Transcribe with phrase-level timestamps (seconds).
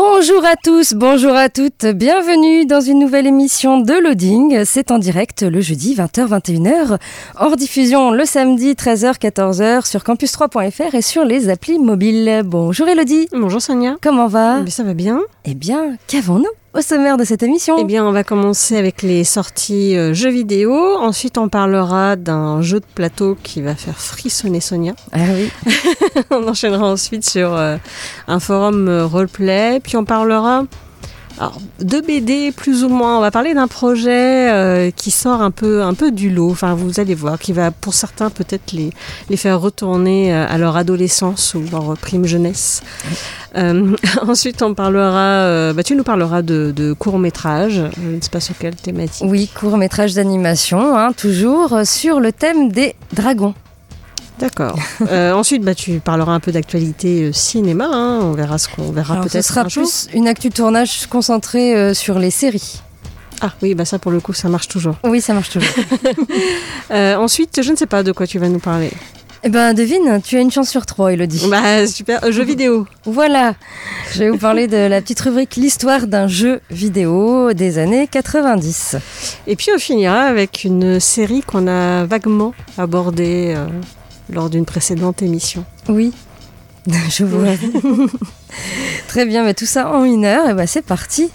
[0.00, 4.62] Bonjour à tous, bonjour à toutes, bienvenue dans une nouvelle émission de Loading.
[4.64, 6.98] C'est en direct le jeudi 20h-21h,
[7.36, 12.42] hors diffusion le samedi 13h-14h sur campus3.fr et sur les applis mobiles.
[12.44, 13.28] Bonjour Elodie.
[13.32, 13.96] Bonjour Sonia.
[14.00, 14.64] Comment va?
[14.68, 16.46] Ça va bien Eh bien, qu'avons-nous?
[16.78, 20.30] Au sommaire de cette émission Eh bien, on va commencer avec les sorties euh, jeux
[20.30, 20.72] vidéo.
[20.98, 24.94] Ensuite, on parlera d'un jeu de plateau qui va faire frissonner Sonia.
[25.12, 25.50] Ah oui.
[26.30, 27.78] on enchaînera ensuite sur euh,
[28.28, 29.80] un forum euh, roleplay.
[29.80, 30.66] Puis on parlera
[31.38, 33.18] alors, de BD plus ou moins.
[33.18, 36.50] On va parler d'un projet euh, qui sort un peu, un peu du lot.
[36.50, 38.90] Enfin, vous allez voir, qui va pour certains peut-être les,
[39.30, 42.82] les faire retourner euh, à leur adolescence ou leur prime jeunesse.
[43.56, 43.94] Euh,
[44.26, 45.72] ensuite, on parlera.
[45.72, 47.82] bah, tu nous parleras de, de courts métrages.
[48.02, 49.26] Je ne sais pas sur quelle thématique?
[49.28, 53.54] Oui, court métrage d'animation, hein, toujours sur le thème des dragons.
[54.38, 54.78] D'accord.
[55.10, 57.88] Euh, ensuite, bah, tu parleras un peu d'actualité euh, cinéma.
[57.90, 58.20] hein.
[58.22, 59.44] On verra ce qu'on verra Alors, ce peut-être.
[59.46, 59.84] sera un jour.
[59.84, 62.80] plus une actu tournage concentrée euh, sur les séries.
[63.40, 64.96] Ah oui, bah ça pour le coup, ça marche toujours.
[65.04, 65.70] Oui, ça marche toujours.
[66.90, 68.90] Ensuite, je ne sais pas de quoi tu vas nous parler.
[69.44, 71.46] eh ben, devine, tu as une chance sur trois, Elodie.
[71.48, 72.86] Bah super, euh, jeux vidéo.
[73.04, 73.54] Voilà,
[74.12, 78.96] je vais vous parler de la petite rubrique L'histoire d'un jeu vidéo des années 90.
[79.46, 83.66] Et puis on finira avec une série qu'on a vaguement abordée euh,
[84.30, 85.64] lors d'une précédente émission.
[85.88, 86.12] Oui,
[87.10, 87.48] je vois.
[89.08, 91.30] Très bien, mais tout ça en une heure, et ben c'est parti.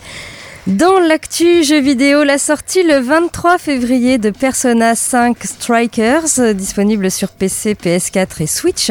[0.66, 7.32] Dans l'actu jeu vidéo, la sortie le 23 février de Persona 5 Strikers, disponible sur
[7.32, 8.90] PC, PS4 et Switch.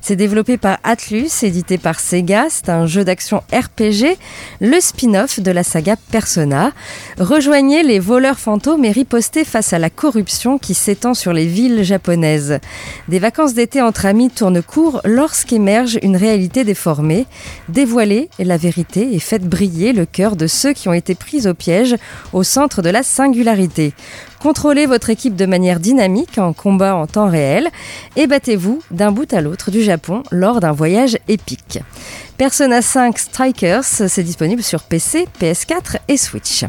[0.00, 2.46] C'est développé par Atlus, édité par Sega.
[2.48, 4.18] C'est un jeu d'action RPG,
[4.60, 6.72] le spin-off de la saga Persona.
[7.20, 11.84] Rejoignez les voleurs fantômes et ripostez face à la corruption qui s'étend sur les villes
[11.84, 12.58] japonaises.
[13.06, 17.26] Des vacances d'été entre amis tournent court lorsqu'émerge une réalité déformée.
[17.68, 21.54] Dévoilez la vérité et faites briller le cœur de ceux qui ont été pris au
[21.54, 21.96] piège
[22.32, 23.94] au centre de la singularité.
[24.40, 27.68] Contrôlez votre équipe de manière dynamique en combat en temps réel
[28.16, 31.78] et battez-vous d'un bout à l'autre du Japon lors d'un voyage épique.
[32.38, 36.64] Persona 5 Strikers, c'est disponible sur PC, PS4 et Switch.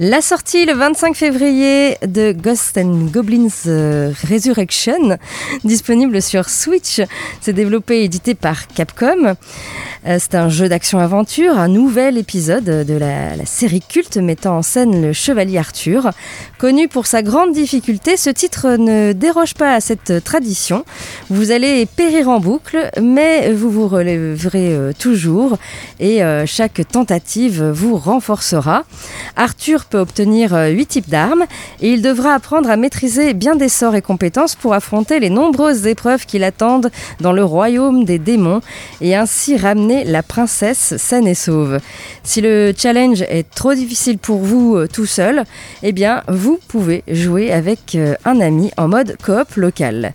[0.00, 5.18] La sortie le 25 février de Ghosts and Goblins euh, Resurrection,
[5.62, 7.00] disponible sur Switch.
[7.40, 9.36] C'est développé et édité par Capcom.
[10.06, 15.00] Euh, c'est un jeu d'action-aventure, un nouvel épisode de la, série culte mettant en scène
[15.00, 16.10] le chevalier Arthur.
[16.58, 20.84] Connu pour sa grande difficulté, ce titre ne déroge pas à cette tradition.
[21.30, 25.56] Vous allez périr en boucle, mais vous vous relèverez euh, toujours
[26.00, 28.84] et chaque tentative vous renforcera.
[29.36, 31.44] Arthur peut obtenir 8 types d'armes
[31.80, 35.86] et il devra apprendre à maîtriser bien des sorts et compétences pour affronter les nombreuses
[35.86, 36.90] épreuves qui l'attendent
[37.20, 38.60] dans le royaume des démons
[39.00, 41.78] et ainsi ramener la princesse saine et sauve.
[42.22, 45.44] Si le challenge est trop difficile pour vous euh, tout seul,
[45.82, 50.12] eh bien vous pouvez jouer avec euh, un ami en mode coop local.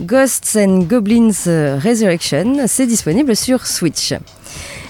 [0.00, 4.14] Ghosts and Goblins euh, Resurrection, c'est disponible sur Switch.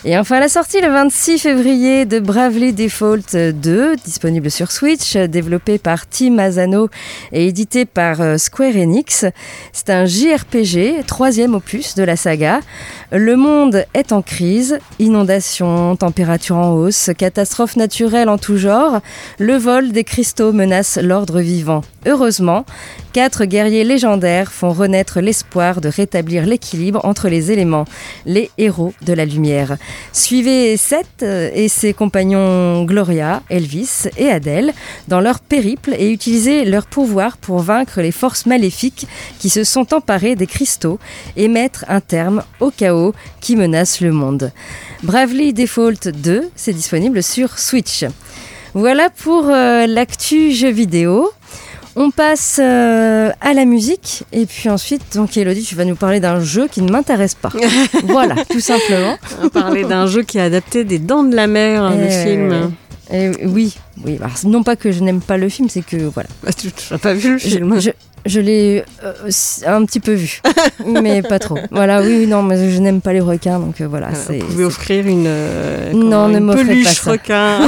[0.04, 5.78] Et enfin la sortie le 26 février de Bravely Default 2, disponible sur Switch, développé
[5.78, 6.88] par Team Asano
[7.30, 9.26] et édité par euh, Square Enix.
[9.72, 12.58] C'est un JRPG, troisième opus de la saga.
[13.12, 19.02] Le monde est en crise, inondations, température en hausse, catastrophes naturelles en tout genre.
[19.38, 21.82] Le vol des cristaux menace l'ordre vivant.
[22.06, 22.64] Heureusement,
[23.12, 27.84] quatre guerriers légendaires font renaître l'espoir de rétablir l'équilibre entre les éléments,
[28.26, 29.51] les héros de la lumière.
[30.12, 34.72] Suivez Seth et ses compagnons Gloria, Elvis et Adèle
[35.08, 39.06] dans leur périple et utilisez leur pouvoir pour vaincre les forces maléfiques
[39.38, 40.98] qui se sont emparées des cristaux
[41.36, 44.52] et mettre un terme au chaos qui menace le monde.
[45.02, 48.04] Bravely Default 2, c'est disponible sur Switch.
[48.74, 51.30] Voilà pour euh, l'actu jeu vidéo.
[51.94, 56.20] On passe euh, à la musique et puis ensuite, donc Elodie, tu vas nous parler
[56.20, 57.50] d'un jeu qui ne m'intéresse pas.
[58.04, 59.18] voilà, tout simplement.
[59.40, 62.24] On va parler d'un jeu qui est adapté des Dents de la Mer, le Euh,
[62.24, 62.72] film.
[63.12, 63.74] Et oui,
[64.06, 64.16] oui.
[64.22, 66.30] Alors, non pas que je n'aime pas le film, c'est que voilà.
[66.42, 67.90] Bah, tu n'as pas vu le film je, je
[68.40, 69.12] l'ai euh,
[69.66, 70.40] un petit peu vu,
[70.86, 71.58] mais pas trop.
[71.70, 74.08] Voilà, oui, oui, non, mais je n'aime pas les requins, donc euh, voilà.
[74.08, 77.10] Euh, Vous pouvez offrir une, euh, Non, ne une m'offrez pas peluche ça.
[77.10, 77.58] requin.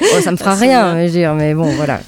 [0.00, 2.00] Oh, ça me fera rien, je veux dire, mais bon, voilà.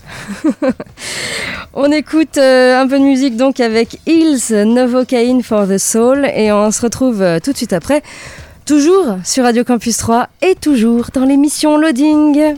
[1.74, 6.52] on écoute euh, un peu de musique donc avec Hills, Novocaine for the Soul, et
[6.52, 8.02] on se retrouve tout de suite après,
[8.66, 12.54] toujours sur Radio Campus 3 et toujours dans l'émission Loading.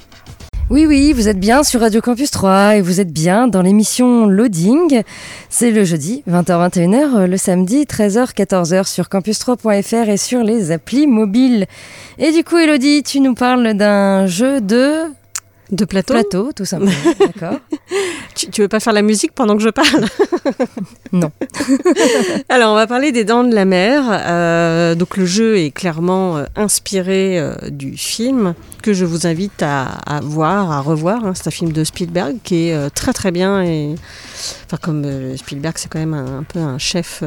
[0.73, 4.25] Oui, oui, vous êtes bien sur Radio Campus 3 et vous êtes bien dans l'émission
[4.25, 5.03] Loading.
[5.51, 11.67] C'est le jeudi, 20h-21h, euh, le samedi, 13h-14h sur campus3.fr et sur les applis mobiles.
[12.17, 15.03] Et du coup, Elodie, tu nous parles d'un jeu de
[15.73, 16.13] De plateau.
[16.13, 16.93] plateau, tout simplement.
[17.19, 17.59] D'accord.
[18.35, 20.05] Tu, tu veux pas faire la musique pendant que je parle
[21.13, 21.33] Non.
[22.51, 24.05] Alors, on va parler des Dents de la Mer.
[24.11, 29.63] Euh, donc, le jeu est clairement euh, inspiré euh, du film que je vous invite
[29.63, 31.25] à, à voir, à revoir.
[31.25, 31.33] hein.
[31.35, 33.63] C'est un film de Spielberg qui est très très bien.
[33.63, 33.95] Et,
[34.67, 37.23] enfin, comme Spielberg, c'est quand même un, un peu un chef.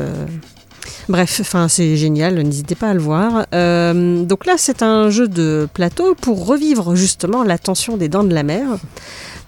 [1.09, 3.45] Bref, c'est génial, n'hésitez pas à le voir.
[3.53, 8.23] Euh, donc là, c'est un jeu de plateau pour revivre justement la tension des dents
[8.23, 8.65] de la mer.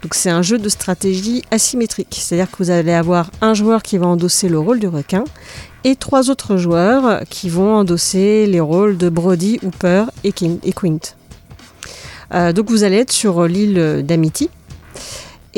[0.01, 3.97] Donc c'est un jeu de stratégie asymétrique, c'est-à-dire que vous allez avoir un joueur qui
[3.97, 5.23] va endosser le rôle du requin
[5.83, 10.99] et trois autres joueurs qui vont endosser les rôles de Brody, Hooper et Quint.
[12.33, 14.49] Euh, donc vous allez être sur l'île d'Amity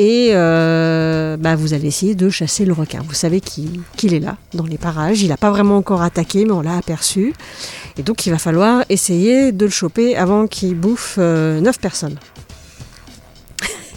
[0.00, 3.00] et euh, bah, vous allez essayer de chasser le requin.
[3.06, 5.20] Vous savez qu'il est là, dans les parages.
[5.20, 7.34] Il n'a pas vraiment encore attaqué, mais on l'a aperçu.
[7.98, 12.18] Et donc il va falloir essayer de le choper avant qu'il bouffe euh, neuf personnes.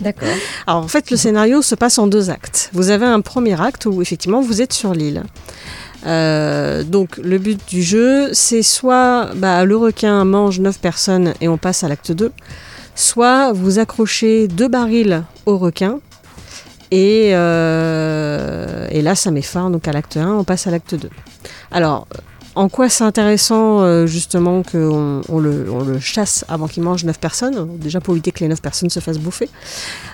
[0.02, 0.28] D'accord.
[0.68, 2.70] Alors en fait, le scénario se passe en deux actes.
[2.74, 5.24] Vous avez un premier acte où effectivement vous êtes sur l'île.
[6.06, 11.48] Euh, donc le but du jeu, c'est soit bah, le requin mange 9 personnes et
[11.48, 12.34] on passe à l'acte 2,
[12.96, 16.00] soit vous accrochez deux barils au requin
[16.94, 21.10] et, euh, là ça met fin donc à l'acte 1, on passe à l'acte 2.
[21.72, 22.08] Alors
[22.56, 27.78] en quoi c'est intéressant euh, justement qu'on on le, chasse avant qu'il mange 9 personnes?
[27.80, 29.50] Déjà pour éviter que les 9 personnes se fassent bouffer.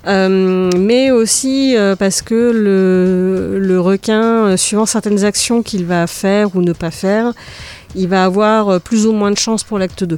[0.07, 2.51] Euh, mais aussi parce que
[3.59, 7.33] le, requin, suivant certaines actions qu'il va faire ou ne pas faire,
[7.93, 10.17] il va avoir plus ou moins de chance pour l'acte 2.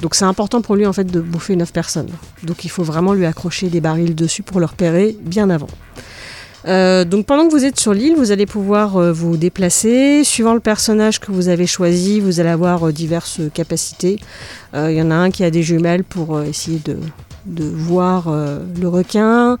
[0.00, 2.10] Donc c'est important pour lui en fait de bouffer 9 personnes.
[2.42, 5.68] Donc il faut vraiment lui accrocher des barils dessus pour le repérer bien avant.
[6.66, 10.24] Euh, donc pendant que vous êtes sur l'île, vous allez pouvoir euh, vous déplacer.
[10.24, 14.18] Suivant le personnage que vous avez choisi, vous allez avoir euh, diverses capacités.
[14.74, 16.96] Il y en a un qui a des jumelles pour essayer de,
[17.46, 19.56] voir le requin.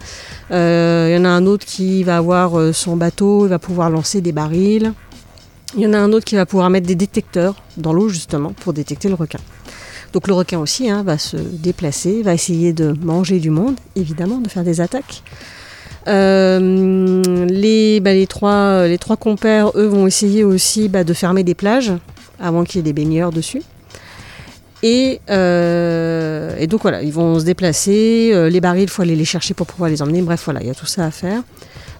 [0.50, 4.20] Il y en a un autre qui va avoir son bateau, il va pouvoir lancer
[4.20, 4.92] des barils.
[5.76, 8.52] Il y en a un autre qui va pouvoir mettre des détecteurs dans l'eau justement
[8.54, 9.38] pour détecter le requin.
[10.14, 14.38] Donc le requin aussi hein, va se déplacer, va essayer de manger du monde, évidemment,
[14.38, 15.24] de faire des attaques.
[16.06, 21.92] Euh, les, bah, les, trois, compères, eux, vont essayer aussi bah, de fermer des plages
[22.38, 23.62] avant qu'il y ait des baigneurs dessus.
[24.84, 28.30] Et, euh, donc voilà, ils vont se déplacer.
[28.32, 30.22] euh, les barils, il faut aller les chercher pour pouvoir les emmener.
[30.22, 31.42] Bref, voilà, il y a tout ça à faire.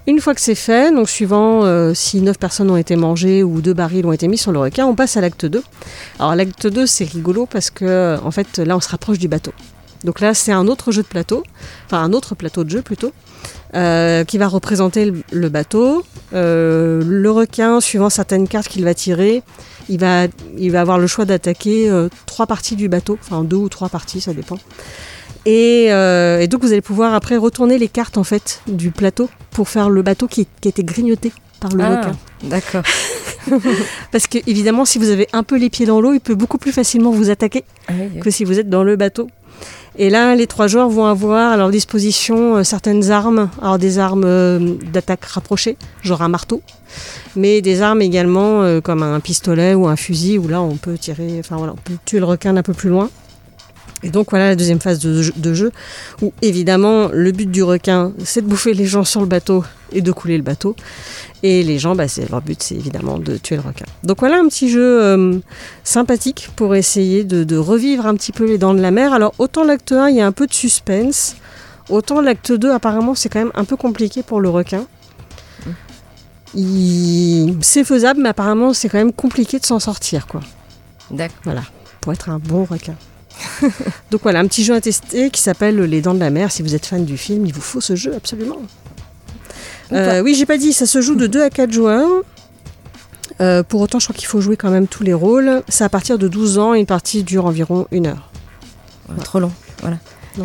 [0.06, 3.62] Une fois que c'est fait, donc suivant euh, si 9 personnes ont été mangées ou
[3.62, 5.62] deux barils ont été mis sur le requin, on passe à l'acte 2.
[6.18, 9.52] Alors l'acte 2, c'est rigolo parce que en fait là, on se rapproche du bateau.
[10.04, 11.42] Donc là, c'est un autre jeu de plateau,
[11.86, 13.12] enfin un autre plateau de jeu plutôt,
[13.74, 16.04] euh, qui va représenter le, bateau.
[16.34, 19.42] Euh, le requin, suivant certaines cartes qu'il va tirer,
[19.88, 20.28] il va,
[20.74, 21.90] avoir le choix d'attaquer
[22.26, 24.58] trois parties du bateau, enfin deux ou trois parties, ça dépend.
[25.46, 29.28] Et, euh, et donc vous allez pouvoir après retourner les cartes en fait du plateau
[29.50, 32.12] pour faire le bateau qui, qui a été grignoté par le Ah, requin.
[32.44, 32.82] d'accord.
[34.10, 36.56] Parce que évidemment, si vous avez un peu les pieds dans l'eau, il peut beaucoup
[36.58, 39.28] plus facilement vous attaquer Ah oui, que si vous êtes dans le bateau.
[39.96, 43.98] Et là, les trois joueurs vont avoir à leur disposition euh, certaines armes, alors des
[44.00, 44.58] armes euh,
[44.92, 46.62] d'attaque rapprochée, genre un marteau,
[47.36, 50.98] mais des armes également euh, comme un pistolet ou un fusil, où là on peut
[50.98, 53.08] tirer, enfin voilà, on peut tuer le requin d'un peu plus loin.
[54.04, 55.72] Et donc voilà la deuxième phase de, jeu- de jeu,
[56.22, 60.02] où évidemment le but du requin, c'est de bouffer les gens sur le bateau et
[60.02, 60.76] de couler le bateau.
[61.42, 63.84] Et les gens, bah, leur but, c'est évidemment de tuer le requin.
[64.02, 65.38] Donc voilà un petit jeu euh,
[65.84, 69.12] sympathique pour essayer de, de revivre un petit peu les dents de la mer.
[69.14, 71.36] Alors autant l'acte 1, il y a un peu de suspense,
[71.88, 74.86] autant l'acte 2, apparemment, c'est quand même un peu compliqué pour le requin.
[76.54, 80.40] Il- C'est faisable, mais apparemment, c'est quand même compliqué de s'en sortir, quoi.
[81.10, 81.36] D'accord.
[81.44, 81.62] Voilà,
[82.00, 82.94] pour être un bon requin.
[84.10, 86.52] Donc voilà, un petit jeu à tester qui s'appelle Les Dents de la Mer.
[86.52, 88.58] Si vous êtes fan du film, il vous faut ce jeu absolument.
[89.92, 92.22] Euh, oui, j'ai pas dit, ça se joue de 2 à 4 joueurs.
[93.40, 95.62] Euh, pour autant, je crois qu'il faut jouer quand même tous les rôles.
[95.68, 98.30] C'est à partir de 12 ans, une partie dure environ une heure.
[99.24, 99.52] Trop long.
[99.80, 99.98] Voilà.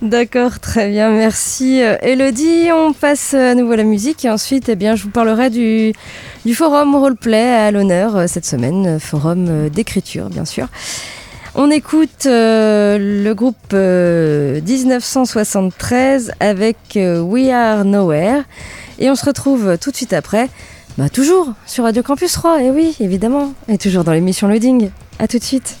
[0.00, 2.70] D'accord, très bien, merci euh, Elodie.
[2.72, 5.92] On passe à nouveau à la musique et ensuite eh bien, je vous parlerai du,
[6.54, 10.68] forum roleplay à l'honneur euh, cette semaine, euh, forum d'écriture bien sûr.
[11.56, 18.44] On écoute le groupe 1973 avec We Are Nowhere
[19.00, 20.48] et on se retrouve tout de suite après,
[20.96, 24.90] bah, toujours sur Radio Campus 3, et oui évidemment, et toujours dans l'émission Loading.
[25.18, 25.78] A tout de suite.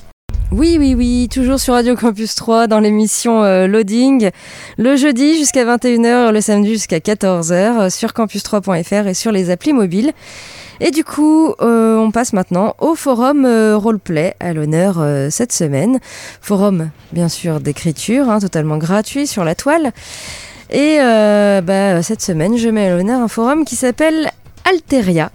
[0.50, 4.30] Oui, oui, oui, toujours sur Radio Campus 3 dans l'émission euh, Loading,
[4.78, 9.74] le jeudi jusqu'à 21h, le samedi jusqu'à 14h euh, sur campus3.fr et sur les applis
[9.74, 10.12] mobiles.
[10.80, 15.98] Et du coup, euh, on passe maintenant au forum roleplay à l'honneur cette semaine.
[16.40, 19.92] Forum, bien sûr, d'écriture, hein, totalement gratuit sur la toile.
[20.70, 24.30] Et bah, cette semaine, je mets à l'honneur un forum qui s'appelle
[24.64, 25.30] Alteria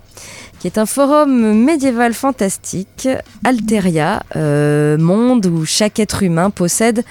[0.63, 3.09] qui est un forum médiéval fantastique,
[3.43, 7.03] Alteria, euh, monde où chaque être humain possède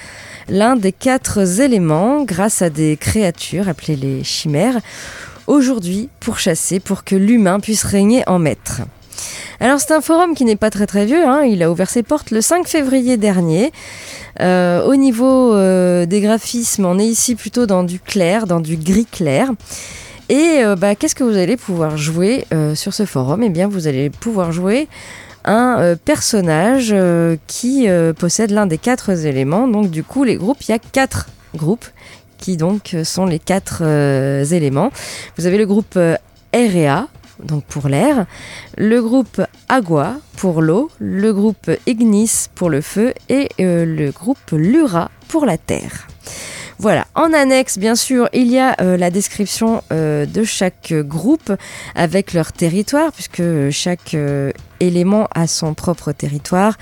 [0.48, 4.78] l'un des quatre éléments grâce à des créatures appelées les chimères,
[5.46, 8.80] aujourd'hui pour chasser, pour que l'humain puisse régner en maître.
[9.60, 11.42] Alors c'est un forum qui n'est pas très très vieux, hein.
[11.42, 13.70] il a ouvert ses portes le 5 février dernier.
[14.40, 18.78] Euh, au niveau euh, des graphismes, on est ici plutôt dans du clair, dans du
[18.78, 19.50] gris clair.
[20.32, 23.42] Et euh, bah, qu'est-ce que vous allez pouvoir jouer euh, sur ce forum?
[23.42, 24.88] Eh bien, vous allez pouvoir jouer
[25.44, 26.94] un euh, personnage
[27.46, 27.86] qui
[28.18, 29.68] possède l'un des quatre éléments.
[29.68, 31.84] Donc, du coup, les groupes, il y a quatre groupes
[32.38, 34.90] qui donc sont les quatre éléments.
[35.36, 35.98] Vous avez le groupe
[36.54, 37.08] REA,
[37.44, 38.24] donc pour l'air,
[38.78, 45.10] le groupe Agua pour l'eau, le groupe Ignis pour le feu et le groupe Lura
[45.28, 46.08] pour la terre.
[46.82, 51.52] Voilà, en annexe, bien sûr, il y a euh, la description euh, de chaque groupe
[51.94, 56.76] avec leur territoire, puisque chaque euh, élément a son propre territoire,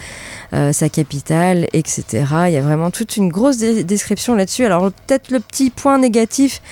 [0.53, 2.25] sa capitale, etc.
[2.47, 4.65] Il y a vraiment toute une grosse description là-dessus.
[4.65, 6.63] Alors peut-être le petit point négatif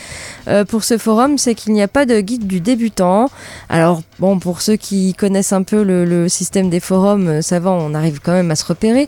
[0.69, 3.29] pour ce forum, c'est qu'il n'y a pas de guide du débutant.
[3.69, 7.73] Alors bon, pour ceux qui connaissent un peu le, le système des forums, ça va,
[7.73, 9.07] on arrive quand même à se repérer.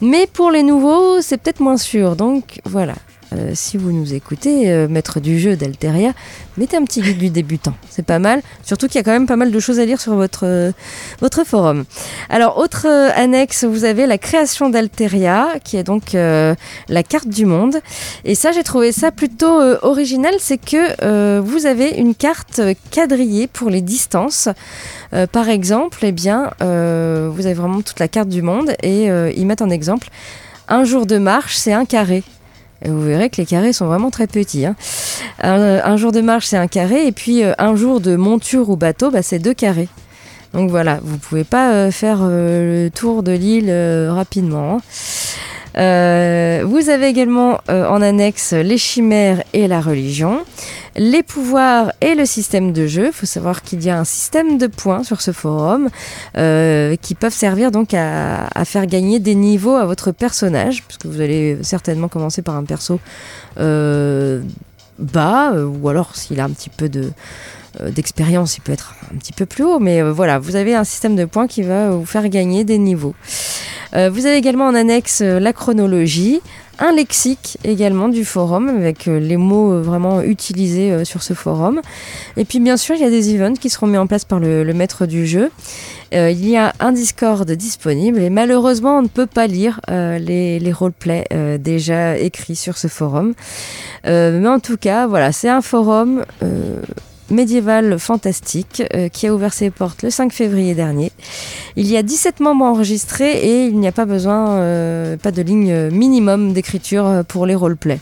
[0.00, 2.16] Mais pour les nouveaux, c'est peut-être moins sûr.
[2.16, 2.94] Donc voilà,
[3.32, 6.12] euh, si vous nous écoutez, euh, maître du jeu d'Alteria,
[6.56, 7.74] mettez un petit guide du débutant.
[7.88, 8.42] C'est pas mal.
[8.64, 10.72] Surtout qu'il y a quand même pas mal de choses à lire sur votre, euh,
[11.20, 11.84] votre forum.
[12.28, 17.76] Alors, autre annexe, vous avez la création d'Alteria, qui est donc la carte du monde.
[18.24, 20.34] Et ça, j'ai trouvé ça plutôt original.
[20.38, 22.60] C'est que vous avez une carte
[22.90, 24.48] quadrillée pour les distances.
[25.32, 29.62] par exemple, eh bien, vous avez vraiment toute la carte du monde et ils mettent
[29.62, 30.08] en exemple
[30.68, 32.22] un jour de marche, c'est un carré.
[32.84, 34.64] Vous verrez que les carrés sont vraiment très petits.
[34.64, 34.76] Hein.
[35.42, 38.76] Un, jour de marche, c'est un carré, et puis euh, un jour de monture ou
[38.76, 39.88] bateau, bah, c'est deux carrés.
[40.54, 43.72] Donc voilà, vous pouvez pas euh, faire euh, le tour de l'île
[44.10, 44.76] rapidement.
[44.76, 44.80] Hein.
[45.76, 50.44] Euh, vous avez également euh, en annexe les chimères et la religion,
[50.96, 53.06] les pouvoirs et le système de jeu.
[53.06, 55.88] Il faut savoir qu'il y a un système de points sur ce forum
[56.36, 61.06] euh, qui peuvent servir donc à, à, faire gagner des niveaux à votre personnage, puisque
[61.06, 62.98] vous allez certainement commencer par un perso
[64.98, 67.10] bas, ou alors s'il a un petit peu de
[67.80, 71.16] d'expérience, il peut être un petit peu plus haut, mais voilà, vous avez un système
[71.16, 73.14] de points qui va vous faire gagner des niveaux.
[73.94, 76.40] Euh, vous avez également en annexe euh, la chronologie,
[76.78, 81.80] un lexique également du forum avec euh, les mots vraiment utilisés sur ce forum.
[82.36, 84.38] Et puis bien sûr, il y a des events qui seront mis en place par
[84.38, 85.50] le, maître du jeu.
[86.12, 90.72] il y a un Discord disponible et malheureusement, on ne peut pas lire les, les
[90.72, 91.26] roleplays
[91.58, 93.34] déjà écrits sur ce forum.
[94.04, 96.24] mais en tout cas, voilà, c'est un forum
[97.30, 101.12] médiéval fantastique euh, qui a ouvert ses portes le 5 février dernier.
[101.76, 105.42] Il y a 17 membres enregistrés et il n'y a pas besoin, euh, pas de
[105.42, 108.00] ligne minimum d'écriture euh, pour les roleplays.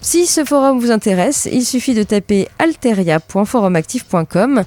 [0.00, 4.64] Si ce forum vous intéresse, il suffit de taper alteria.forumactif.com.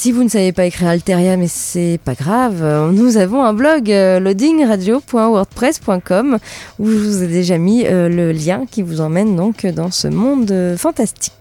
[0.00, 3.88] Si vous ne savez pas écrire Alteria, mais c'est pas grave, nous avons un blog
[3.88, 6.38] loadingradio.wordpress.com
[6.78, 10.76] où je vous ai déjà mis le lien qui vous emmène donc dans ce monde
[10.78, 11.32] fantastique.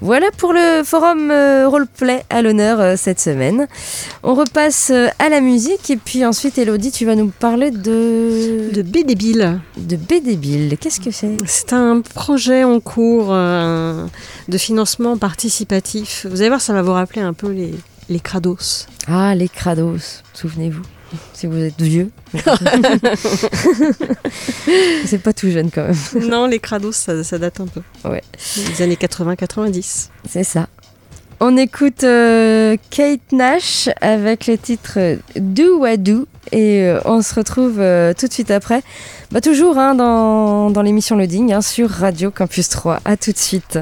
[0.00, 3.66] Voilà pour le forum euh, roleplay à l'honneur euh, cette semaine.
[4.22, 8.70] On repasse euh, à la musique et puis ensuite Elodie, tu vas nous parler de...
[8.72, 9.60] De B-Débile.
[9.76, 11.36] De B-Débile, qu'est-ce que c'est?
[11.46, 16.26] C'est un projet en cours de financement participatif.
[16.28, 17.74] Vous allez voir, ça va vous rappeler un peu les,
[18.08, 18.86] les crados.
[19.08, 20.82] Ah, les crados, souvenez-vous
[21.32, 22.10] si vous êtes vieux.
[25.06, 26.28] c'est pas tout jeune quand même.
[26.28, 27.80] Non, les crados, ça, date un peu.
[28.04, 28.22] Ouais.
[28.68, 30.08] Les années 80-90.
[30.28, 30.68] C'est ça.
[31.38, 37.34] On écoute euh, Kate Nash avec le titre Do What Do et euh, on se
[37.34, 38.82] retrouve euh, tout de suite après.
[39.30, 43.00] Bah, toujours hein, dans, dans l'émission Loading hein, sur Radio Campus 3.
[43.04, 43.78] À tout de suite.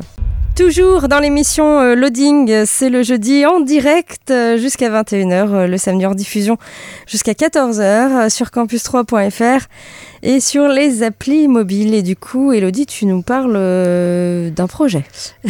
[0.54, 5.76] Toujours dans l'émission euh, Loading, c'est le jeudi en direct euh, jusqu'à 21h, euh, le
[5.78, 6.58] samedi en diffusion
[7.08, 9.66] jusqu'à 14h euh, sur campus3.fr
[10.23, 11.92] et sur les applis mobiles.
[11.92, 13.52] Et du coup, Elodie, tu nous parles
[14.52, 15.04] d'un projet.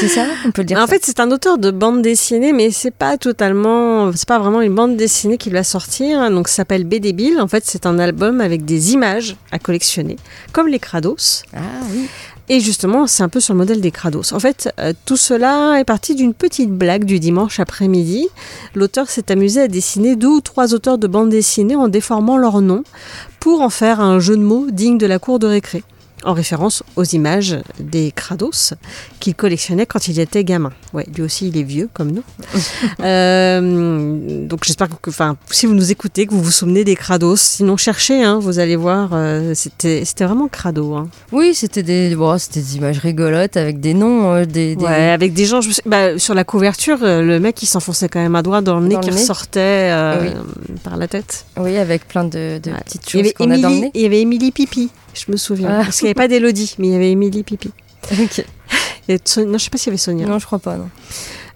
[0.00, 0.24] c'est ça?
[0.46, 0.94] On peut le dire En ça.
[0.94, 4.74] fait, c'est un auteur de bande dessinée, mais c'est pas totalement, c'est pas vraiment une
[4.74, 6.30] bande dessinée qu'il va sortir.
[6.30, 7.38] Donc, ça s'appelle BD Bill.
[7.40, 10.16] En fait, c'est un album avec des images à collectionner,
[10.52, 11.44] comme les Krados.
[11.54, 11.60] Ah
[11.92, 12.08] oui.
[12.52, 14.32] Et justement, c'est un peu sur le modèle des Krados.
[14.32, 18.26] En fait, euh, tout cela est parti d'une petite blague du dimanche après-midi.
[18.74, 22.60] L'auteur s'est amusé à dessiner deux ou trois auteurs de bande dessinée en déformant leur
[22.60, 22.82] nom
[23.38, 25.84] pour en faire un jeu de mots digne de la cour de récré,
[26.24, 28.74] en référence aux images des Krados
[29.20, 30.72] qu'il collectionnait quand il était gamin.
[30.92, 32.22] Ouais, lui aussi, il est vieux comme nous.
[33.20, 37.36] Euh, donc j'espère que, enfin, si vous nous écoutez, que vous vous souvenez des Krados.
[37.40, 40.94] Sinon, cherchez, hein, vous allez voir, euh, c'était vraiment crado.
[40.94, 41.08] Hein.
[41.32, 45.32] Oui, c'était des, bon, des images rigolotes avec des noms, euh, des, des- Ouais, avec
[45.32, 45.60] des gens.
[45.60, 48.78] je bah, sur la couverture, euh, le mec il s'enfonçait quand même un doigt dans
[48.80, 49.20] le nez Dans le qui nez.
[49.20, 49.60] ressortait
[49.90, 50.30] euh,
[50.68, 50.74] Oui.
[50.84, 51.46] par la tête.
[51.58, 52.76] Oui, avec plein de, de Ouais.
[52.84, 53.90] petites choses qu'on a dans le nez.
[53.94, 55.68] il y avait Émilie Pipi, je me souviens.
[55.70, 55.84] Ah.
[55.84, 57.70] Parce qu'il n'y avait pas d'Élodie, mais il y avait Émilie Pipi.
[58.12, 58.44] Ok.
[59.08, 60.26] Et Son- non, je sais pas s'il y avait Sonia.
[60.26, 60.88] Non, je crois pas, non.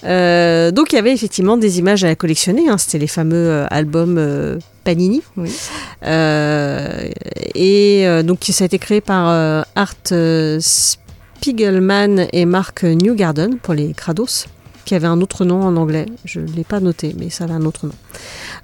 [0.05, 2.69] Euh, donc il y avait effectivement des images à collectionner.
[2.69, 2.77] hein.
[2.79, 5.23] C'était les fameux euh, albums euh, Panini.
[5.37, 5.51] Oui.
[7.55, 9.95] Et donc ça a été créé par Art
[10.61, 14.47] Spiegelman et Mark Newgarden pour les Krados,
[14.85, 16.07] qui avait un autre nom en anglais.
[16.25, 17.93] Je ne l'ai pas noté, mais ça avait un autre nom.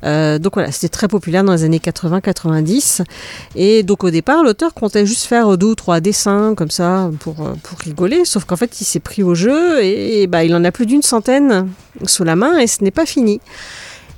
[0.04, 3.02] Euh, donc voilà, c'était très populaire dans les années 80-90.
[3.56, 7.40] Et donc au départ, l'auteur comptait juste faire deux ou trois dessins comme ça pour,
[7.40, 8.24] euh, pour rigoler.
[8.24, 11.02] Sauf qu'en fait, il s'est pris au jeu et, bah, il en a plus d'une
[11.02, 11.68] centaine
[12.06, 13.40] sous la main et ce n'est pas fini.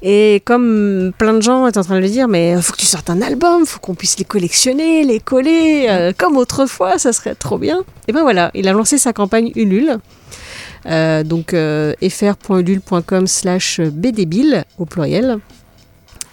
[0.04, 2.86] Et comme plein de gens étaient en train de le dire, mais faut que tu
[2.86, 7.36] sortes un album, faut qu'on puisse les collectionner, les coller, euh, comme autrefois, ça serait
[7.36, 7.84] trop bien.
[8.08, 9.98] Et ben voilà, il a lancé sa campagne Ulule.
[10.86, 15.38] Euh, donc euh, fr.ulule.com slash bdbill au pluriel.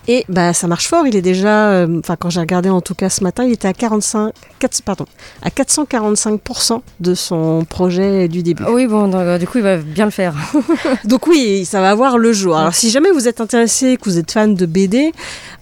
[0.07, 2.95] Et bah ça marche fort, il est déjà, euh, enfin quand j'ai regardé en tout
[2.95, 5.05] cas ce matin, il était à 45, 4, pardon,
[5.43, 8.63] à 445% de son projet du début.
[8.71, 10.33] Oui, bon, donc, euh, du coup, il va bien le faire.
[11.05, 12.57] Donc oui, ça va avoir le jour.
[12.57, 15.11] Alors si jamais vous êtes intéressé, que vous êtes fan de BD,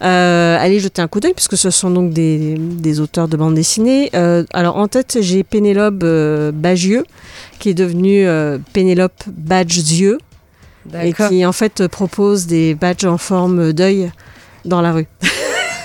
[0.02, 3.54] euh, allez jeter un coup d'œil puisque ce sont donc des, des auteurs de bande
[3.54, 4.10] dessinée.
[4.14, 6.04] Euh, alors en tête, j'ai Pénélope
[6.54, 7.04] Bagieux
[7.58, 8.26] qui est devenue
[8.72, 10.18] Pénélope Badge-Yeux
[11.02, 14.10] et qui en fait propose des badges en forme d'œil
[14.68, 15.06] dans la rue.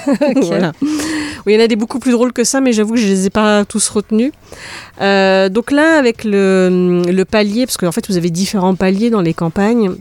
[0.41, 0.73] Voilà.
[1.45, 3.07] Oui, il y en a des beaucoup plus drôles que ça, mais j'avoue que je
[3.07, 4.31] les ai pas tous retenus.
[5.01, 9.21] Euh, donc là, avec le, le palier, parce qu'en fait, vous avez différents paliers dans
[9.21, 9.91] les campagnes.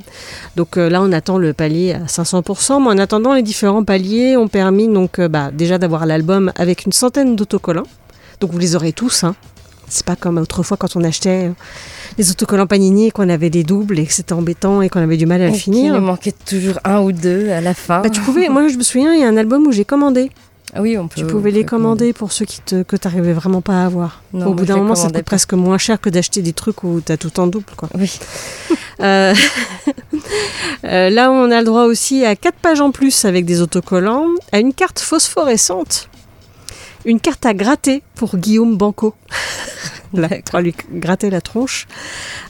[0.57, 4.37] Donc euh, là, on attend le palier à 500%, mais en attendant, les différents paliers
[4.37, 7.87] ont permis donc euh, bah, déjà d'avoir l'album avec une centaine d'autocollants.
[8.41, 9.25] Donc vous les aurez tous.
[9.25, 9.35] Hein.
[9.89, 11.51] C'est pas comme autrefois quand on achetait
[12.19, 15.17] les autocollants Panini et qu'on avait des doubles et que c'était embêtant et qu'on avait
[15.17, 15.95] du mal à le finir.
[15.95, 18.01] nous manquait toujours un ou deux à la fin.
[18.01, 20.31] Bah, tu pouvais, moi je me souviens, il y a un album où j'ai commandé.
[20.75, 21.21] Ah oui, on peut.
[21.21, 23.87] Tu pouvais on les commander pour ceux qui te, que tu n'arrivais vraiment pas à
[23.87, 24.23] avoir.
[24.33, 27.03] Non, Au bout d'un moment, ça coûte presque moins cher que d'acheter des trucs où
[27.05, 27.67] tu as tout en double.
[27.77, 27.89] Quoi.
[27.99, 28.19] Oui.
[29.01, 29.35] Euh,
[30.85, 34.29] euh, là, on a le droit aussi à 4 pages en plus avec des autocollants,
[34.53, 36.09] à une carte phosphorescente,
[37.05, 39.15] une carte à gratter pour Guillaume Banco.
[40.15, 41.87] Là, pour lui gratter la tronche.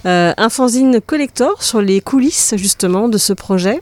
[0.05, 3.79] Euh, un fanzine collector sur les coulisses justement de ce projet.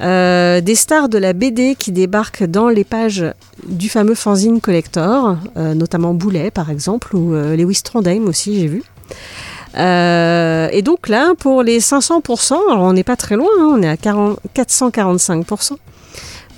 [0.00, 3.24] Euh, des stars de la BD qui débarquent dans les pages
[3.66, 8.66] du fameux fanzine collector, euh, notamment Boulet par exemple, ou euh, Lewis Trondheim aussi, j'ai
[8.66, 8.82] vu.
[9.76, 13.82] Euh, et donc là, pour les 500%, alors on n'est pas très loin, hein, on
[13.82, 15.76] est à 40 445%.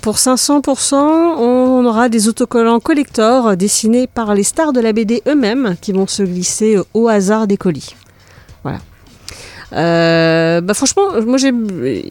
[0.03, 5.77] Pour 500%, on aura des autocollants collector dessinés par les stars de la BD eux-mêmes
[5.79, 7.95] qui vont se glisser au hasard des colis.
[9.73, 11.51] Euh, bah franchement, moi j'ai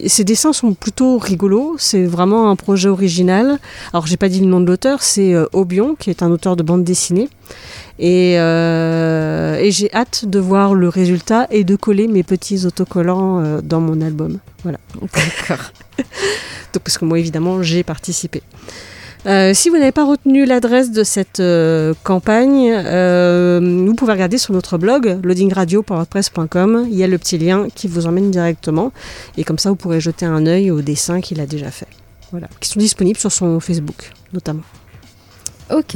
[0.07, 1.75] ces dessins sont plutôt rigolos.
[1.77, 3.59] C'est vraiment un projet original.
[3.93, 6.55] Alors j'ai pas dit le nom de l'auteur, c'est euh, Obion qui est un auteur
[6.55, 7.29] de bande dessinée.
[7.99, 13.39] Et, euh, et j'ai hâte de voir le résultat et de coller mes petits autocollants
[13.39, 14.39] euh, dans mon album.
[14.63, 14.79] Voilà.
[15.01, 15.65] D'accord.
[16.73, 18.41] Donc, parce que moi, évidemment, j'ai participé.
[19.25, 24.37] Euh, si vous n'avez pas retenu l'adresse de cette euh, campagne, euh, vous pouvez regarder
[24.37, 26.87] sur notre blog loadingradio.wordpress.com.
[26.89, 28.91] Il y a le petit lien qui vous emmène directement.
[29.37, 31.87] Et comme ça, vous pourrez jeter un œil aux dessins qu'il a déjà fait.
[32.31, 32.47] Voilà.
[32.59, 34.63] Qui sont disponibles sur son Facebook, notamment.
[35.71, 35.95] Ok.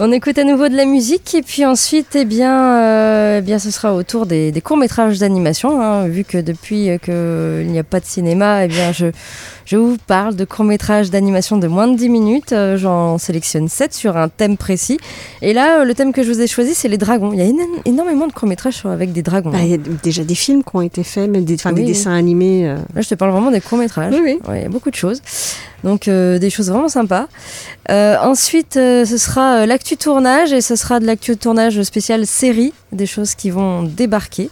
[0.00, 3.72] On écoute à nouveau de la musique et puis ensuite, eh bien, eh bien ce
[3.72, 5.80] sera au tour des, des courts-métrages d'animation.
[5.82, 9.06] hein, vu que depuis qu'il n'y a pas de cinéma, eh bien, je,
[9.70, 12.52] je vous parle de courts-métrages d'animation de moins de 10 minutes.
[12.52, 14.96] Euh, J'en sélectionne 7 sur un thème précis.
[15.42, 17.32] Et là, euh, le thème que je vous ai choisi, c'est les dragons.
[17.34, 19.50] Il y a éno- énormément de courts-métrages avec des dragons.
[19.50, 21.84] Bah, Il y a déjà des films qui ont été faits, même des, des Oui.
[21.84, 22.66] dessins animés.
[22.66, 22.76] euh.
[22.94, 24.14] Là, je te parle vraiment des courts-métrages.
[24.14, 24.38] Oui, oui.
[24.48, 25.20] Ouais, il y a beaucoup de choses.
[25.84, 27.26] Donc, euh, des choses vraiment sympas.
[27.90, 33.04] Euh, ensuite, ce sera l'actu tournage et ce sera de l'actu tournage spécial série, des
[33.06, 34.48] choses qui vont débarquer.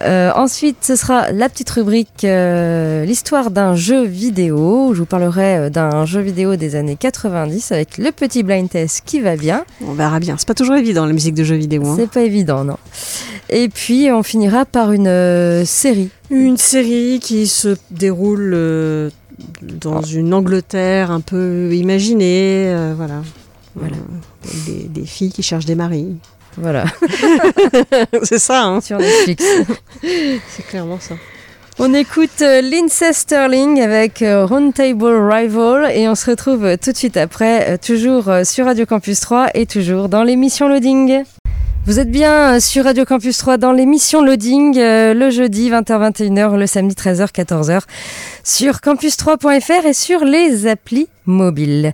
[0.00, 4.88] Euh, ensuite, ce sera la petite rubrique euh, l'histoire d'un jeu vidéo.
[4.88, 8.68] où Je vous parlerai euh, d'un jeu vidéo des années 90 avec le petit blind
[8.68, 9.64] test qui va bien.
[9.86, 10.34] On verra bien.
[10.38, 11.86] C'est pas toujours évident la musique de jeux vidéo.
[11.86, 11.94] hein.
[11.96, 12.76] C'est pas évident, non.
[13.50, 16.10] Et puis, on finira par une euh, série.
[16.30, 19.10] Une série qui se déroule
[19.62, 23.22] dans une Angleterre un peu imaginée, voilà.
[23.76, 23.96] Voilà.
[24.66, 26.16] Des, des filles qui cherchent des maris.
[26.56, 26.84] Voilà,
[28.22, 29.44] c'est ça, hein sur Netflix.
[30.48, 31.14] c'est clairement ça.
[31.80, 36.92] On écoute euh, Lindsay Sterling avec euh, Roundtable Rival et on se retrouve euh, tout
[36.92, 41.24] de suite après, toujours sur Radio Campus 3 et toujours dans l'émission Loading.
[41.86, 46.56] Vous êtes bien euh, sur Radio Campus 3 dans l'émission Loading euh, le jeudi 20h-21h,
[46.56, 47.82] le samedi 13h-14h
[48.42, 51.92] sur campus3.fr et sur les applis mobiles.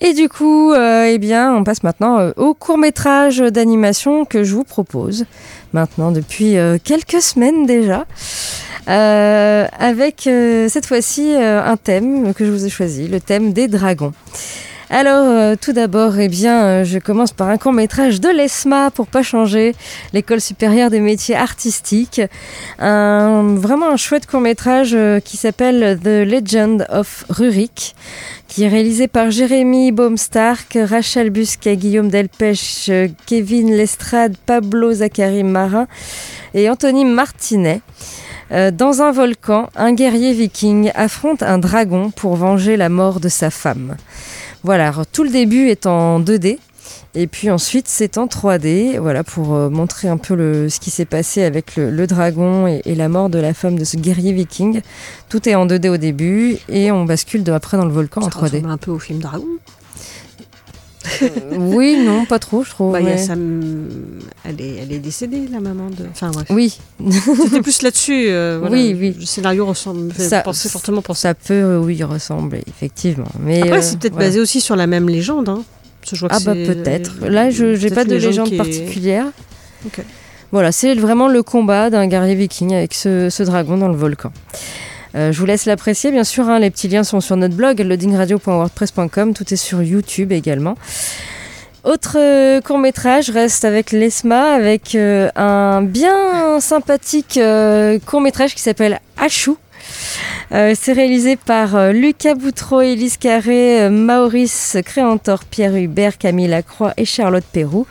[0.00, 4.54] Et du coup, euh, eh bien, on passe maintenant au court métrage d'animation que je
[4.54, 5.26] vous propose
[5.74, 8.06] maintenant depuis quelques semaines déjà.
[8.86, 14.12] Avec cette fois-ci un thème que je vous ai choisi, le thème des dragons.
[14.88, 18.90] Alors, euh, tout d'abord, eh bien, euh, je commence par un court métrage de l'ESMA
[18.92, 19.74] pour pas changer,
[20.12, 22.20] l'école supérieure des métiers artistiques.
[22.78, 27.94] Un, vraiment un chouette court métrage qui s'appelle The Legend of Rurik,
[28.48, 35.42] qui est réalisé par Jérémy Baumstark, Rachel Busquet, Guillaume Delpech, euh, Kevin Lestrade, Pablo Zachary
[35.42, 35.86] Marin
[36.54, 37.80] et Anthony Martinet.
[38.52, 43.28] Euh, dans un volcan, un guerrier viking affronte un dragon pour venger la mort de
[43.28, 43.96] sa femme.
[44.66, 46.58] Voilà, alors, tout le début est en 2D.
[47.14, 50.90] Et puis ensuite, c'est en 3D, voilà, pour euh, montrer un peu le, ce qui
[50.90, 53.96] s'est passé avec le, le dragon et, et la mort de la femme de ce
[53.96, 54.80] guerrier viking.
[55.28, 58.24] Tout est en 2D au début et on bascule de après dans le volcan en
[58.24, 58.42] Ça 3D.
[58.42, 59.46] ressemble un peu au film Dragon.
[61.56, 62.92] oui, non, pas trop, je trouve.
[62.92, 63.88] Bah, il y a mais- Sam-
[64.44, 66.04] Elle, est, elle est décédée, la maman de.
[66.10, 66.46] Enfin bref.
[66.50, 66.78] Oui,
[67.44, 68.26] C'était plus là-dessus.
[68.28, 68.74] euh, voilà.
[68.76, 69.16] Oui, oui.
[69.18, 71.30] Le scénario ressemble, Ça- penser fortement pour ça.
[71.30, 73.28] ça peut, euh, oui, ressembler, effectivement.
[73.40, 74.28] Mais Après, euh, c'est peut-être voilà.
[74.28, 75.48] basé aussi sur la même légende.
[75.48, 75.62] Hein.
[76.12, 77.26] Je vois Ah bah peut-être.
[77.26, 79.26] Là, je peut-être pas de légende est- particulière.
[79.86, 80.00] Ok.
[80.52, 84.30] Voilà, c'est vraiment le combat d'un guerrier viking avec ce, ce dragon dans le volcan.
[85.16, 86.48] Euh, je vous laisse l'apprécier, bien sûr.
[86.48, 89.34] hein, les petits liens sont sur notre blog, loadingradio.wordpress.com.
[89.34, 90.76] Tout est sur YouTube également.
[91.84, 97.40] Autre euh, court métrage reste avec l'ESMA, avec euh, un bien sympathique
[98.04, 99.56] court métrage qui s'appelle Achou.
[100.50, 107.44] C'est réalisé par Lucas Boutreau, Élise Carré, Maurice Créantor, Pierre Hubert, Camille Lacroix et Charlotte
[107.52, 107.86] Perrou.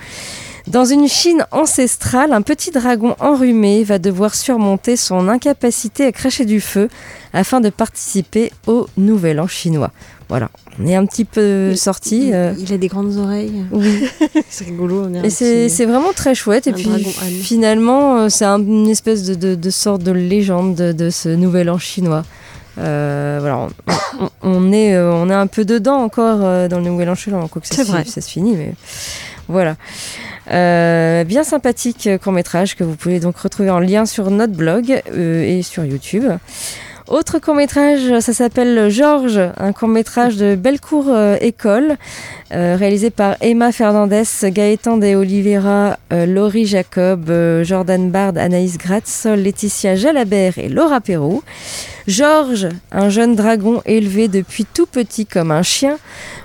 [0.68, 6.44] Dans une Chine ancestrale, un petit dragon enrhumé va devoir surmonter son incapacité à cracher
[6.44, 6.90] du feu
[7.34, 9.92] afin de participer au Nouvel An chinois.
[10.28, 10.50] Voilà,
[10.80, 12.30] on est un petit peu sorti.
[12.30, 13.64] Il, euh, il a des grandes oreilles.
[13.72, 14.06] oui,
[14.50, 15.04] C'est rigolo.
[15.08, 16.66] On et c'est petit- vraiment très chouette.
[16.66, 16.90] Et un puis
[17.44, 21.30] finalement, euh, c'est un- une espèce de, de- de sorte de légende de, de ce
[21.30, 22.24] nouvel an chinois.
[22.80, 23.68] Euh, voilà,
[24.42, 27.68] on, est, on est un peu dedans encore dans le nouvel an chinois, quoi que
[27.68, 28.04] ça, C'est se, vrai.
[28.06, 28.74] ça se finit, mais
[29.48, 29.76] voilà.
[30.52, 35.02] Euh, bien sympathique court métrage que vous pouvez donc retrouver en lien sur notre blog
[35.12, 36.26] euh, et sur YouTube.
[37.08, 41.98] Autre court métrage, ça s'appelle Georges, un court métrage de Bellecour euh, École,
[42.52, 49.26] euh, réalisé par Emma Fernandez, Gaëtan de Oliveira, euh, Laurie Jacob, Jordan Bard, Anaïs Gratz,
[49.26, 51.44] Laetitia Jalabert et Laura Perrault.
[52.08, 56.00] Georges, un jeune dragon élevé depuis tout petit comme un chien,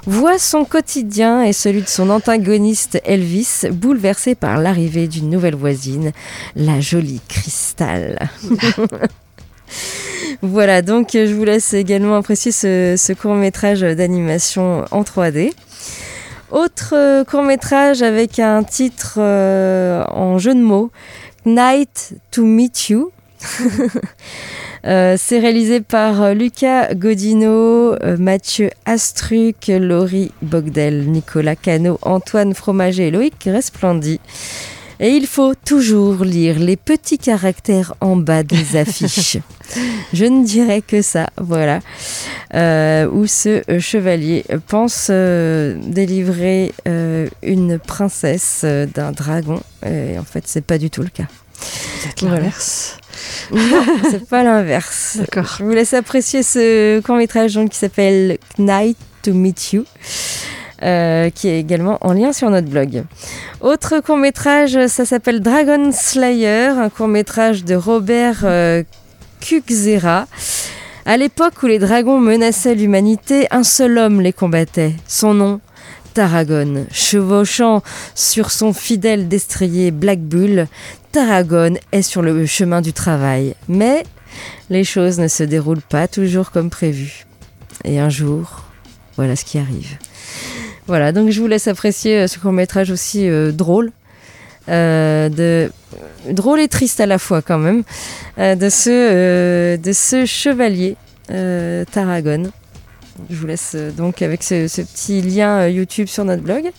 [0.04, 6.12] voit son quotidien et celui de son antagoniste Elvis bouleversé par l'arrivée d'une nouvelle voisine,
[6.54, 8.28] la jolie Cristal.
[10.42, 15.52] Voilà, donc euh, je vous laisse également apprécier ce, court métrage d'animation en 3D.
[16.50, 20.90] Autre court métrage avec un titre euh, en jeu de mots,
[21.46, 23.12] Night to Meet You.
[24.86, 32.54] Euh, c'est réalisé par euh, Lucas Godino, euh, Mathieu Astruc, Laurie Bogdel, Nicolas Cano, Antoine
[32.54, 34.20] Fromager et Loïc Resplendi.
[35.02, 39.38] Et il faut toujours lire les petits caractères en bas des affiches.
[40.12, 41.80] Je ne dirais que ça, voilà.
[42.54, 49.62] Euh, où ce chevalier pense euh, délivrer euh, une princesse euh, d'un dragon.
[49.86, 51.24] Et en fait, c'est pas du tout le cas.
[51.60, 52.36] C'est Voilà.
[52.36, 52.98] l'inverse.
[53.52, 55.16] Non, c'est pas l'inverse.
[55.18, 55.56] D'accord.
[55.58, 59.84] Je vous laisse apprécier ce court métrage qui s'appelle Knight to Meet You.
[60.82, 63.04] Euh, qui est également en lien sur notre blog.
[63.60, 68.82] Autre court métrage, ça s'appelle Dragon Slayer, un court métrage de Robert euh.
[71.06, 74.94] À l'époque où les dragons menaçaient l'humanité, un seul homme les combattait.
[75.06, 75.60] Son nom,
[76.14, 76.86] Tarragon.
[76.92, 77.82] Chevauchant
[78.14, 80.66] sur son fidèle destrier Black Bull,
[81.12, 83.54] Tarragon est sur le chemin du travail.
[83.68, 84.04] Mais
[84.68, 87.26] les choses ne se déroulent pas toujours comme prévu.
[87.84, 88.64] Et un jour,
[89.16, 89.96] voilà ce qui arrive.
[90.86, 93.92] Voilà, donc je vous laisse apprécier euh, ce court métrage aussi euh, drôle.
[94.68, 95.68] euh,
[96.28, 97.82] drôle et triste à la fois quand même
[98.38, 100.96] de ce chevalier
[101.30, 102.50] euh, Tarragon
[103.28, 106.70] je vous laisse donc avec ce, petit lien YouTube sur notre blog.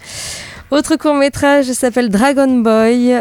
[0.71, 3.13] Autre court métrage s'appelle Dragon Boy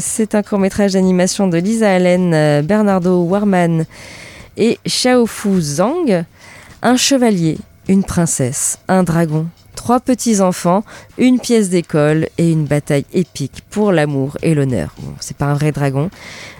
[0.00, 3.84] c'est un court métrage d'animation de Lisa Allen Bernardo Warman
[4.56, 6.24] et Xiaofu Zhang.
[6.82, 10.84] Un chevalier une princesse un dragon trois petits-enfants,
[11.18, 14.94] une pièce d'école et une bataille épique pour l'amour et l'honneur.
[14.98, 16.10] Bon, c'est pas un vrai dragon,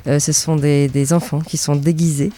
[0.07, 2.33] euh, ce sont des, enfants qui sont déguisés,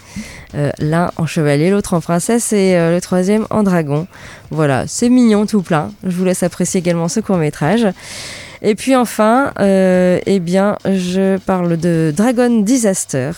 [0.55, 4.07] euh, l'un en chevalier, l'autre en princesse et euh, le troisième en dragon.
[4.51, 5.91] Voilà, c'est mignon tout plein.
[6.05, 7.87] Je vous laisse apprécier également ce court métrage.
[8.63, 13.33] Et puis enfin, eh bien, je parle de Dragon Disaster,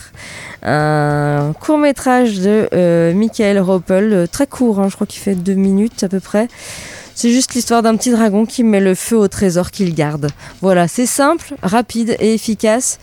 [0.63, 6.03] un court métrage de Michael Roppel, très court, hein, je crois qu'il fait deux minutes
[6.05, 6.47] à peu près.
[7.21, 10.29] C'est juste l'histoire d'un petit dragon qui met le feu au trésor qu'il garde.
[10.61, 12.97] Voilà, c'est simple, rapide et efficace.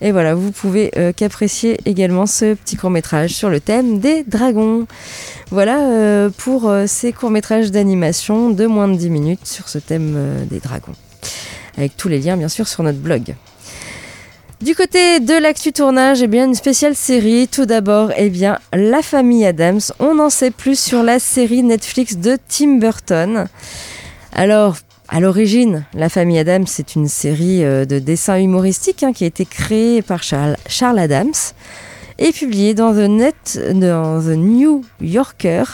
[0.00, 4.22] Et voilà, vous pouvez euh, qu'apprécier également ce petit court métrage sur le thème des
[4.22, 4.86] dragons.
[5.50, 9.78] Voilà euh, pour euh, ces courts métrages d'animation de moins de 10 minutes sur ce
[9.78, 10.94] thème des dragons.
[11.76, 13.34] Avec tous les liens bien sûr sur notre blog.
[14.62, 17.46] Du côté de l'actu tournage, eh bien une spéciale série.
[17.46, 19.80] Tout d'abord, eh bien La famille Adams.
[20.00, 23.48] On en sait plus sur la série Netflix de Tim Burton.
[24.32, 24.76] Alors,
[25.08, 29.26] à l'origine, La famille Adams, c'est une série euh, de dessins humoristiques hein, qui a
[29.26, 30.56] été créée par Charles,
[30.98, 31.34] Adams
[32.18, 33.08] et publiée dans The
[34.38, 35.64] New Yorker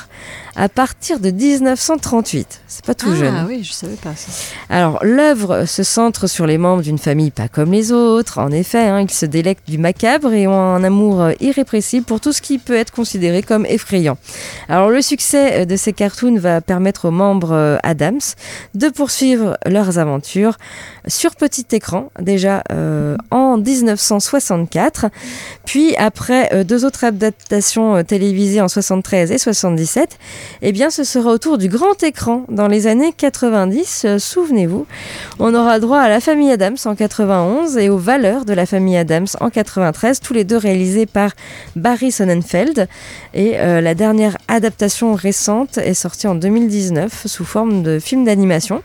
[0.56, 2.60] à partir de 1938.
[2.66, 3.46] C'est pas tout ah, jeune.
[3.48, 4.30] oui, je savais pas ça.
[4.68, 8.38] Alors, l'œuvre se centre sur les membres d'une famille pas comme les autres.
[8.38, 12.20] En effet, hein, ils se délectent du macabre et ont un amour euh, irrépressible pour
[12.20, 14.16] tout ce qui peut être considéré comme effrayant.
[14.68, 18.20] Alors, le succès euh, de ces cartoons va permettre aux membres euh, Adams
[18.74, 20.56] de poursuivre leurs aventures
[21.06, 25.06] sur petit écran, déjà euh, en 1964.
[25.64, 30.18] Puis, après deux autres adaptations télévisées en 73 et 77,
[30.62, 34.02] eh bien, ce sera au tour du grand écran dans les années 90.
[34.04, 34.86] euh, Souvenez-vous,
[35.38, 38.96] on aura droit à La famille Adams en 91 et aux Valeurs de la famille
[38.96, 41.32] Adams en 93, tous les deux réalisés par
[41.76, 42.88] Barry Sonnenfeld.
[43.34, 48.82] Et euh, la dernière adaptation récente est sortie en 2019 sous forme de film d'animation.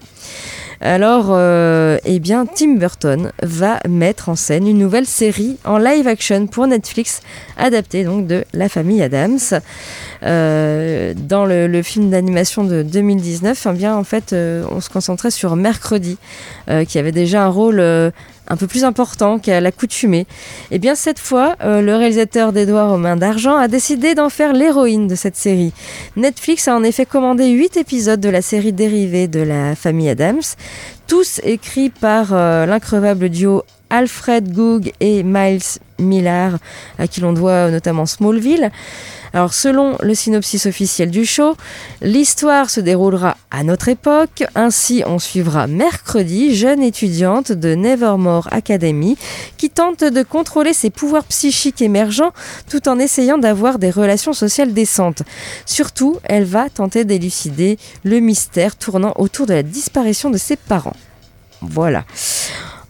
[0.80, 6.08] Alors, euh, eh bien, Tim Burton va mettre en scène une nouvelle série en live
[6.08, 7.22] action pour Netflix,
[7.58, 9.40] adaptée donc de La famille Adams.
[10.24, 15.32] Euh, dans le, film d'animation de 2019, eh bien, en fait, euh, on se concentrait
[15.32, 16.18] sur Mercredi,
[16.88, 17.82] qui avait déjà un rôle
[18.50, 20.26] un peu plus important qu'à l'accoutumée.
[20.72, 24.54] Et bien cette fois, euh, le réalisateur d'Edouard aux mains d'argent a décidé d'en faire
[24.54, 25.74] l'héroïne de cette série.
[26.16, 30.42] Netflix a en effet commandé 8 épisodes de la série dérivée de la famille Adams,
[31.08, 35.62] tous écrits par euh, l'increvable duo Alfred Goog et Miles
[36.00, 36.58] Millar,
[37.00, 38.72] à qui l'on doit notamment Smallville.
[39.34, 41.56] Alors selon le synopsis officiel du show,
[42.02, 44.44] l'histoire se déroulera à notre époque.
[44.56, 49.18] Ainsi, on suivra mercredi, jeune étudiante de Nevermore Academy,
[49.58, 52.32] qui tente de contrôler ses pouvoirs psychiques émergents
[52.70, 55.24] tout en essayant d'avoir des relations sociales décentes.
[55.66, 60.96] Surtout, elle va tenter d'élucider le mystère tournant autour de la disparition de ses parents.
[61.62, 62.06] Voilà.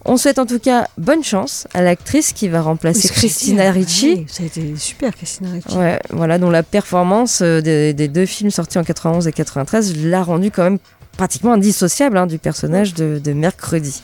[0.07, 4.13] On souhaite en tout cas bonne chance à l'actrice qui va remplacer Christina Ricci.
[4.15, 5.77] Oui, ça a été super, Christina Ricci.
[5.77, 10.05] Ouais, voilà, dont la performance euh, des, des deux films sortis en 91 et 93
[10.05, 10.79] l'a rendu quand même
[11.17, 14.01] pratiquement indissociable hein, du personnage de, de mercredi.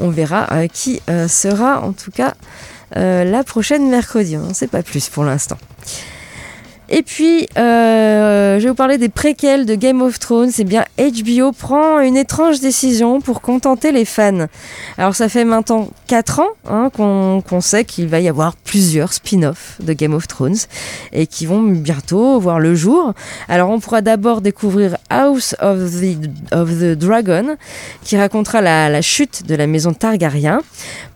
[0.00, 2.34] On verra euh, qui euh, sera en tout cas
[2.96, 4.36] euh, la prochaine mercredi.
[4.36, 5.58] On n'en sait pas plus pour l'instant.
[6.90, 10.50] Et puis, euh, je vais vous parler des préquels de Game of Thrones.
[10.58, 14.46] Eh bien, HBO prend une étrange décision pour contenter les fans.
[14.96, 19.76] Alors, ça fait maintenant 4 ans hein, qu'on sait qu'il va y avoir plusieurs spin-offs
[19.80, 20.56] de Game of Thrones
[21.12, 23.12] et qui vont bientôt voir le jour.
[23.48, 27.56] Alors, on pourra d'abord découvrir House of the, Dragon,
[28.02, 30.60] qui racontera la chute de la maison Targaryen,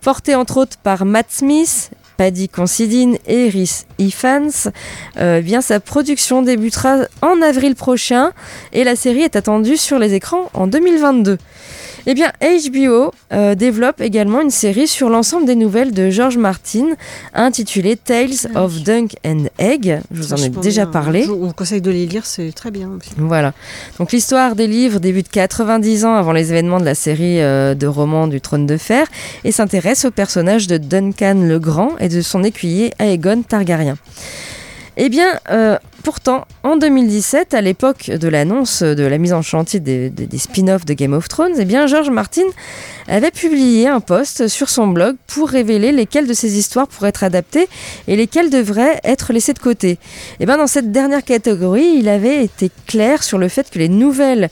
[0.01, 4.69] portée entre autres par Matt Smith, Paddy Considine et Rhys Ifans,
[5.17, 8.31] euh, eh bien sa production débutera en avril prochain
[8.71, 11.37] et la série est attendue sur les écrans en 2022.
[12.05, 16.89] Eh bien, HBO euh, développe également une série sur l'ensemble des nouvelles de George Martin
[17.33, 20.01] intitulée Tales of Dunk and Egg.
[20.11, 21.23] Je vous en ai déjà parlé.
[21.23, 22.89] Vous conseille de les lire, c'est très bien.
[23.17, 23.53] Voilà.
[23.99, 27.87] Donc l'histoire des livres débute 90 ans avant les événements de la série euh, de
[27.87, 29.07] romans du Trône de Fer
[29.45, 33.95] et s'intéresse au personnage de Duncan le Grand et de son écuyer Aegon Targaryen.
[34.95, 39.79] Eh bien, euh, pourtant, en 2017, à l'époque de l'annonce de la mise en chantier
[39.79, 42.45] des, spin-offs de Game of Thrones, eh bien, George Martin
[43.07, 47.23] avait publié un post sur son blog pour révéler lesquelles de ces histoires pourraient être
[47.23, 47.67] adaptées
[48.07, 49.97] et lesquelles devraient être laissées de côté.
[50.39, 53.89] Et bien, dans cette dernière catégorie, il avait été clair sur le fait que les
[53.89, 54.49] nouvelles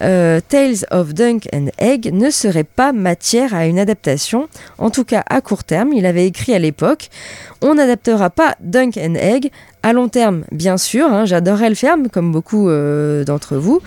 [0.00, 4.48] euh, Tales of Dunk and Egg ne seraient pas matière à une adaptation,
[4.78, 5.92] en tout cas à court terme.
[5.92, 7.08] Il avait écrit à l'époque
[7.62, 9.50] On n'adaptera pas Dunk and Egg.
[9.82, 13.80] À long terme, bien sûr, hein, j'adorerais le faire, comme beaucoup euh, d'entre vous,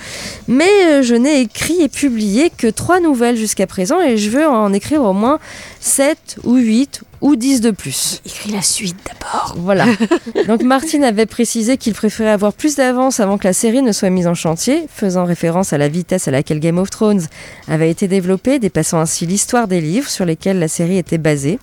[0.47, 4.47] mais euh, je n'ai écrit et publié que trois nouvelles jusqu'à présent et je veux
[4.47, 5.39] en écrire au moins
[5.82, 8.21] 7 ou 8 ou 10 de plus.
[8.25, 9.56] Écris la suite d'abord.
[9.58, 9.86] Voilà.
[10.47, 14.10] Donc Martin avait précisé qu'il préférait avoir plus d'avance avant que la série ne soit
[14.10, 17.21] mise en chantier, faisant référence à la vitesse à laquelle Game of Thrones
[17.67, 21.60] avait été développée, dépassant ainsi l'histoire des livres sur lesquels la série était basée.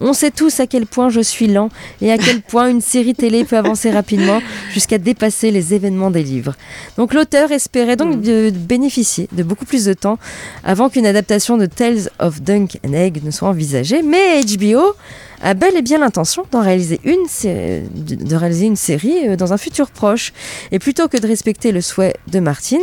[0.00, 1.68] On sait tous à quel point je suis lent
[2.00, 4.40] et à quel point une série télé peut avancer rapidement
[4.72, 6.54] jusqu'à dépasser les événements des livres.
[6.96, 10.18] Donc l'auteur espérait donc de bénéficier de beaucoup plus de temps
[10.62, 14.94] avant qu'une adaptation de Tales of Dunk and Egg ne soit envisagée, mais HBO
[15.42, 19.58] a bel et bien l'intention d'en réaliser une, de réaliser une série euh, dans un
[19.58, 20.32] futur proche.
[20.72, 22.78] Et plutôt que de respecter le souhait de Martin,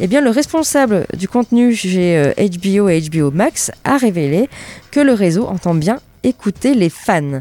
[0.00, 4.48] eh bien le responsable du contenu chez euh, HBO et HBO Max a révélé
[4.90, 7.40] que le réseau entend bien écouter les fans.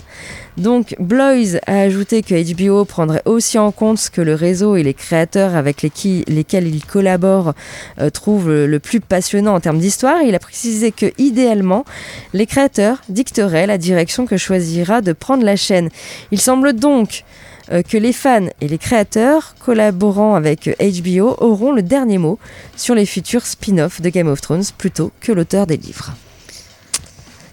[0.58, 4.82] Donc Bloise a ajouté que HBO prendrait aussi en compte ce que le réseau et
[4.82, 7.54] les créateurs avec lesquels il collabore
[8.00, 10.24] euh, trouvent le, plus passionnant en termes d'histoire.
[10.24, 11.86] Il a précisé que idéalement,
[12.34, 15.90] les créateurs dicteraient la direction que choisira de prendre la chaîne.
[16.32, 17.24] Il semble donc
[17.72, 22.40] euh, que les fans et les créateurs collaborant avec HBO auront le dernier mot
[22.76, 26.16] sur les futurs spin-offs de Game of Thrones plutôt que l'auteur des livres.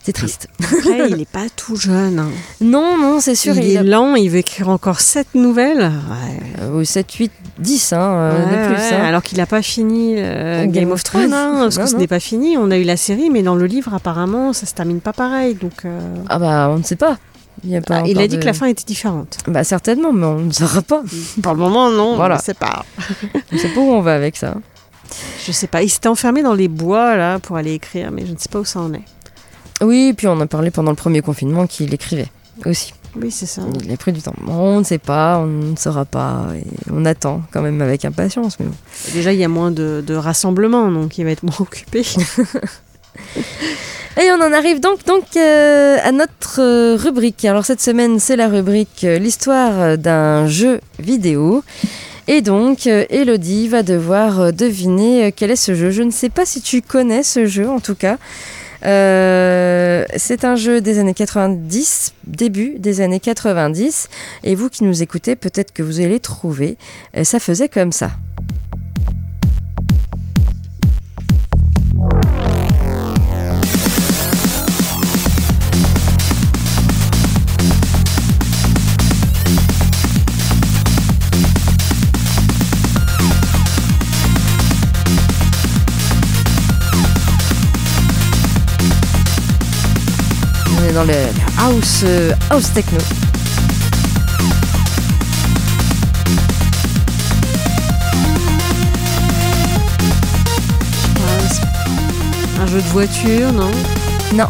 [0.05, 0.49] C'est triste.
[0.63, 2.19] Après, il n'est pas tout jeune.
[2.19, 2.29] hein.
[2.61, 3.57] Non, non, c'est sûr.
[3.57, 5.79] il, il est a- lent, il veut écrire encore 7 nouvelles.
[5.81, 6.41] Ouais.
[6.61, 8.83] Euh, oui, 7, 8, 10, hein, euh, Ouais, de plus.
[8.83, 9.05] ouais, hein.
[9.05, 12.07] Alors qu'il n'a pas fini euh, Game of Thrones, hein, parce Non, que ce n'est
[12.07, 12.59] pas fini.
[12.59, 15.55] On a eu la série, mais dans le livre, apparemment, ça se termine pas pareil.
[15.55, 17.17] Donc, euh, Ah bah, on ne sait pas.
[17.67, 19.39] Il, a pas ah, il encore a dit de- que la fin était différente.
[19.49, 21.03] Bah certainement, mais on ne saura pas.
[21.43, 22.17] Pour le moment, non.
[22.17, 22.37] Voilà.
[22.37, 22.85] Je sais pas.
[23.53, 24.55] On sait pas où on va avec ça.
[25.47, 25.83] Je sais pas.
[25.83, 28.59] Il s'était enfermé dans les bois là pour aller écrire, mais je ne sais pas
[28.59, 29.01] où ça en est.
[29.85, 32.29] Oui, puis on a parlé pendant le premier confinement qu'il écrivait
[32.67, 32.95] aussi.
[33.17, 33.63] Oui, c'est ça.
[33.85, 34.35] Il a pris du temps.
[34.49, 36.49] On ne sait pas, on ne saura pas.
[36.57, 38.59] Et on attend quand même avec impatience.
[38.59, 38.75] Mais bon.
[39.13, 42.03] Déjà, il y a moins de, de rassemblements, donc il va être moins occupé.
[44.17, 47.45] Et on en arrive donc, donc euh, à notre euh, rubrique.
[47.45, 51.65] Alors cette semaine, c'est la rubrique euh, L'histoire d'un jeu vidéo.
[52.27, 55.91] Et donc, Elodie va devoir deviner quel est ce jeu.
[55.91, 58.17] Je ne sais pas si tu connais ce jeu, en tout cas.
[58.85, 64.09] Euh, c'est un jeu des années 90, début des années 90.
[64.43, 66.77] Et vous qui nous écoutez, peut-être que vous allez trouver.
[67.17, 68.11] Euh, ça faisait comme ça.
[91.07, 92.99] Dans le le house, euh, house techno.
[102.61, 103.71] Un jeu de voiture, non?
[104.35, 104.47] Non.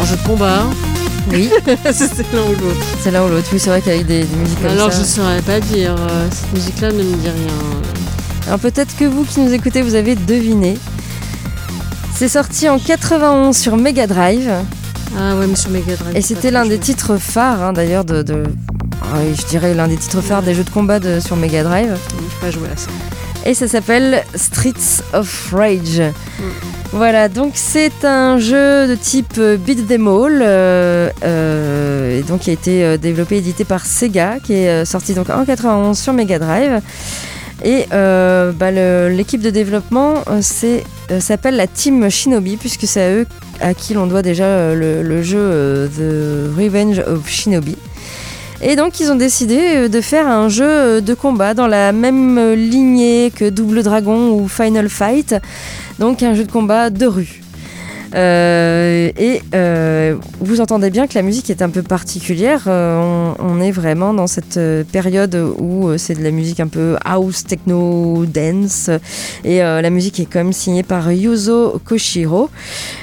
[0.00, 0.64] Un jeu de combat
[1.30, 1.50] Oui,
[1.92, 2.86] C'est l'un ou l'autre.
[3.02, 3.48] c'est l'un ou l'autre.
[3.52, 5.00] Oui, c'est vrai qu'avec des, des musiques comme Alors, ça.
[5.00, 5.94] je saurais pas dire.
[5.98, 7.54] euh, Cette musique-là ne me dit rien.
[8.46, 10.76] Alors peut-être que vous qui nous écoutez, vous avez deviné.
[12.20, 14.50] C'est sorti en 91 sur Mega Drive
[15.18, 16.14] Ah ouais, mais sur Mega Drive.
[16.14, 18.42] et c'était l'un des titres phares hein, d'ailleurs de, de-
[19.02, 21.62] ah oui, je dirais l'un des titres phares des jeux de combat de- sur Mega
[21.64, 21.96] Drive.
[22.10, 22.88] Je pas jouer à ça.
[23.46, 26.02] Et ça s'appelle Streets of Rage.
[26.92, 32.40] Voilà, donc c'est un jeu de type euh, beat them all, euh, euh, et donc
[32.40, 35.46] qui a été euh, développé et édité par Sega, qui est euh, sorti donc en
[35.46, 36.82] 91 sur Mega Drive.
[37.64, 40.40] Et euh, bah, l'équipe de développement euh,
[41.10, 43.26] euh, s'appelle la Team Shinobi, puisque c'est à eux
[43.60, 47.76] à qui l'on doit déjà le, jeu The Revenge of Shinobi.
[48.62, 53.30] Et donc ils ont décidé de faire un jeu de combat dans la même lignée
[53.34, 55.34] que Double Dragon ou Final Fight,
[55.98, 57.42] donc un jeu de combat de rue.
[58.14, 62.64] Euh, et euh, vous entendez bien que la musique est un peu particulière.
[62.66, 64.58] Euh, on, est vraiment dans cette
[64.90, 68.90] période où c'est de la musique un peu house, techno, dance.
[69.44, 72.50] Et la musique est quand même signée par Yuzo Koshiro.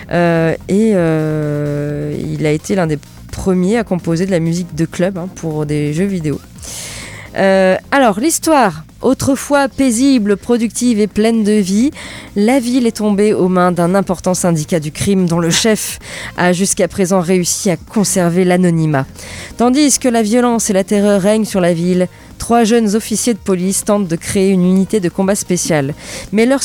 [0.09, 2.99] Et il a été l'un des
[3.31, 6.39] premiers à composer de la musique de club hein, pour des jeux vidéo.
[7.37, 11.91] Euh, alors, l'histoire, autrefois paisible, productive et pleine de vie,
[12.35, 15.99] la ville est tombée aux mains d'un important syndicat du crime dont le chef
[16.35, 19.05] a jusqu'à présent réussi à conserver l'anonymat.
[19.57, 22.07] Tandis que la violence et la terreur règnent sur la ville,
[22.39, 25.93] trois jeunes officiers de police tentent de créer une unité de combat spéciale.
[26.31, 26.63] Mais leurs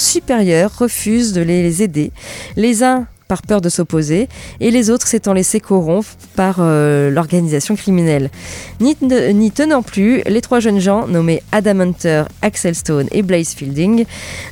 [0.00, 2.12] supérieurs refusent de les aider.
[2.56, 4.28] Les uns par peur de s'opposer,
[4.60, 8.30] et les autres s'étant laissés corrompre par euh, l'organisation criminelle.
[8.80, 14.04] N'y tenant plus, les trois jeunes gens, nommés Adam Hunter, Axel Stone et Blaze Fielding,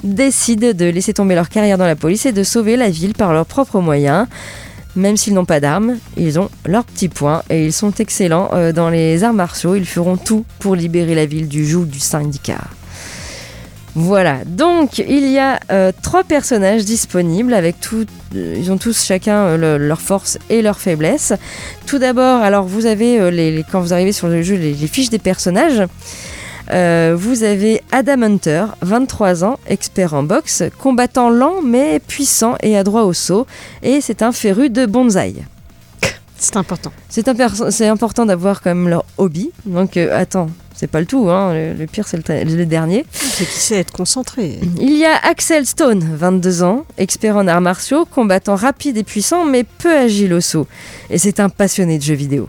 [0.05, 3.33] décident de laisser tomber leur carrière dans la police et de sauver la ville par
[3.33, 4.27] leurs propres moyens.
[4.95, 8.73] Même s'ils n'ont pas d'armes, ils ont leurs petits points et ils sont excellents euh,
[8.73, 9.75] dans les arts martiaux.
[9.75, 12.65] Ils feront tout pour libérer la ville du joug du syndicat.
[13.99, 19.03] Voilà, donc il y a euh, trois personnages disponibles avec tout, euh, ils ont tous
[19.03, 21.33] chacun euh, le- leurs forces et leurs faiblesses.
[21.87, 24.75] Tout d'abord, alors vous avez euh, les, les- quand vous arrivez sur le jeu les,
[24.75, 25.83] les fiches des personnages.
[26.69, 33.05] Vous avez Adam Hunter, 23 ans, expert en boxe, combattant lent mais puissant et adroit
[33.05, 33.47] au saut,
[33.85, 35.45] et c'est un féru de bonsaï.
[36.39, 36.91] C'est important.
[37.09, 39.53] C'est important d'avoir quand même leur hobby.
[39.65, 41.55] Donc attends, c'est pas le tout, hein.
[41.55, 43.07] le, le pire c'est le, dernier.
[43.11, 44.61] C'est qui sait être concentré.
[44.79, 49.47] Il y a Axel Stone, 22 ans, expert en arts martiaux, combattant rapide et puissant
[49.47, 50.67] mais peu agile au saut.
[51.09, 52.49] Et c'est un passionné de jeux vidéo.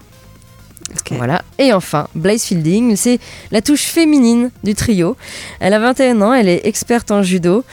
[1.12, 1.42] Voilà.
[1.58, 3.20] Et enfin, Blaze Fielding, c'est
[3.52, 5.16] la touche féminine du trio.
[5.60, 7.64] Elle a 21 ans, elle est experte en judo,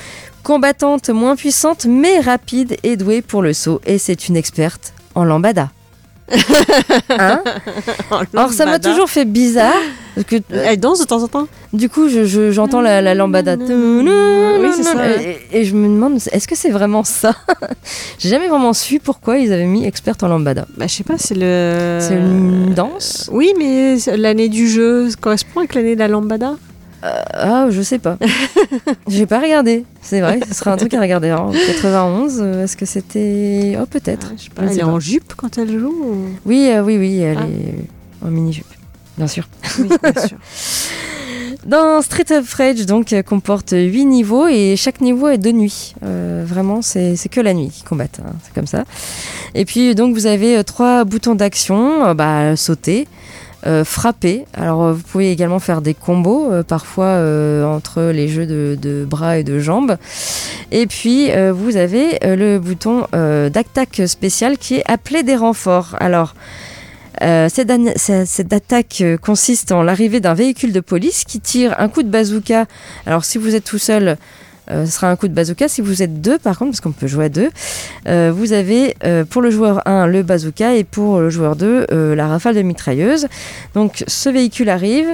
[0.42, 3.80] combattante moins puissante mais rapide et douée pour le saut.
[3.86, 5.70] Et c'est une experte en lambada.
[7.10, 7.42] Hein
[8.34, 9.72] Alors ça m'a toujours fait bizarre.
[10.14, 13.14] parce Que, Elle danse de temps en temps du coup, je- je- j'entends la, la
[13.14, 13.56] lambada.
[13.56, 17.34] Oui, c'est ça, Et, et je me demande, est-ce que c'est vraiment ça
[18.18, 20.66] J'ai jamais vraiment su pourquoi ils avaient mis experte en lambada.
[20.76, 21.98] Bah, je sais pas, c'est le.
[22.00, 26.54] C'est une danse Oui, mais l'année du jeu correspond avec l'année de la lambada?
[27.34, 28.16] Ah, je sais pas.
[29.08, 29.84] J'ai pas regardé.
[30.00, 31.32] C'est vrai, ce serait un truc à regarder.
[31.32, 33.76] En 91, euh, est-ce que c'était.
[33.80, 34.32] Oh, peut-être.
[34.38, 34.86] Je sais pas, Je elle est pas.
[34.88, 37.46] en jupe quand elle joue ou- Oui, euh, oui, oui, elle Ah.
[37.46, 38.64] est en mini-jupe.
[39.18, 39.46] Bien sûr.
[39.78, 40.38] Oui, bien sûr.
[41.66, 45.94] Dans Street of Rage, donc, euh, comporte 8 niveaux et chaque niveau est de nuit.
[46.02, 48.20] Euh, vraiment, c'est c'est que la nuit qu'ils combattent.
[48.22, 48.84] hein, c'est comme ça.
[49.54, 53.08] Et puis, donc, vous avez euh, trois boutons d'action euh, bah, sauter,
[53.66, 54.44] euh, frapper.
[54.52, 57.14] Alors, euh, vous pouvez également faire des combos, euh, parfois
[57.66, 59.96] entre les jeux de, bras et de jambes.
[60.70, 65.96] Et puis, vous avez le bouton d'attaque spéciale qui est appelé des renforts.
[66.00, 66.34] Alors,
[67.20, 72.66] cette, attaque consiste en l'arrivée d'un véhicule de police qui tire un coup de bazooka.
[73.06, 74.16] Alors si vous êtes tout seul,
[74.68, 75.68] ce sera un coup de bazooka.
[75.68, 77.50] Si vous êtes deux, par contre, parce qu'on peut jouer à deux,
[78.08, 81.86] euh, vous avez euh, pour le joueur 1 le bazooka et pour le joueur 2
[81.92, 83.26] euh, la rafale de mitrailleuse.
[83.74, 85.06] Donc ce véhicule arrive.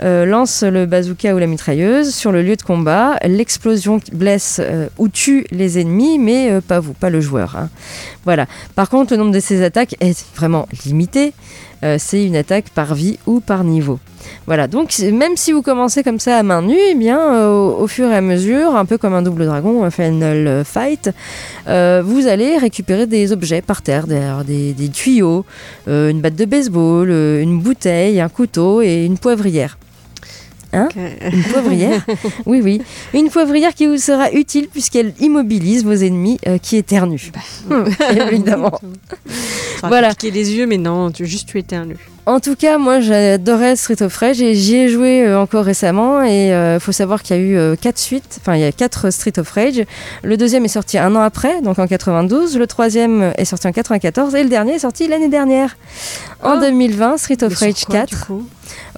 [0.00, 3.18] euh, lance le bazooka ou la mitrailleuse sur le lieu de combat.
[3.24, 7.56] L'explosion blesse euh, ou tue les ennemis, mais euh, pas vous, pas le joueur.
[7.56, 7.68] hein.
[8.24, 8.46] Voilà.
[8.76, 11.32] Par contre, le nombre de ces attaques est vraiment limité.
[11.84, 13.98] Euh, c'est une attaque par vie ou par niveau.
[14.46, 17.86] Voilà, donc même si vous commencez comme ça à main nue, eh bien, euh, au,
[17.86, 21.10] fur et à mesure, un peu comme un double dragon un final fight,
[21.68, 25.44] euh, vous allez récupérer des objets par terre, des, tuyaux,
[25.86, 29.78] une batte de baseball, une bouteille, un couteau et une poivrière.
[30.72, 30.88] Hein
[31.32, 32.04] Une poivrière
[32.46, 32.82] Oui, oui.
[33.14, 37.32] Une poivrière qui vous sera utile puisqu'elle immobilise vos ennemis euh, qui éternuent.
[37.70, 37.86] Hum,
[38.30, 38.78] évidemment.
[39.80, 40.10] Ça Voilà.
[40.10, 41.96] Piquer les yeux, mais non, tu juste tu éternues.
[42.28, 46.22] En tout cas, moi j'adorais Street of Rage et j'y ai joué euh, encore récemment.
[46.22, 48.70] Et il faut savoir qu'il y a eu euh, quatre suites, enfin il y a
[48.72, 49.82] quatre Street of Rage.
[50.22, 52.58] Le deuxième est sorti un an après, donc en 92.
[52.58, 55.76] Le troisième est sorti en 94 et le dernier est sorti l'année dernière,
[56.42, 56.60] en Ah.
[56.60, 58.26] 2020, Street of Mais Rage quoi, du 4.
[58.26, 58.46] coup?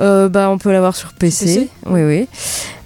[0.01, 1.45] Euh, bah, on peut l'avoir sur PC.
[1.45, 2.29] PC Oui, oui.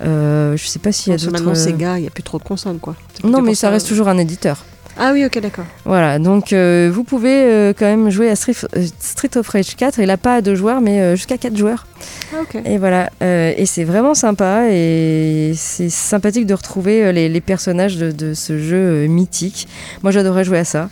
[0.05, 1.33] Euh, je sais pas s'il y a d'autres.
[1.33, 2.95] maintenant, euh, Sega, il n'y a plus trop de consoles, quoi.
[3.25, 4.63] Non, mais ça reste toujours un éditeur.
[4.97, 5.65] Ah oui, ok, d'accord.
[5.85, 9.75] Voilà, donc euh, vous pouvez euh, quand même jouer à Street, euh, Street of Rage
[9.77, 9.99] 4.
[9.99, 11.87] Il n'a pas à deux joueurs, mais euh, jusqu'à quatre joueurs.
[12.33, 12.61] Ah, ok.
[12.65, 18.13] Et voilà, et c'est vraiment sympa et c'est sympathique de retrouver les, les personnages de,
[18.13, 19.67] de ce jeu mythique.
[20.03, 20.91] Moi, j'adorais jouer à ça.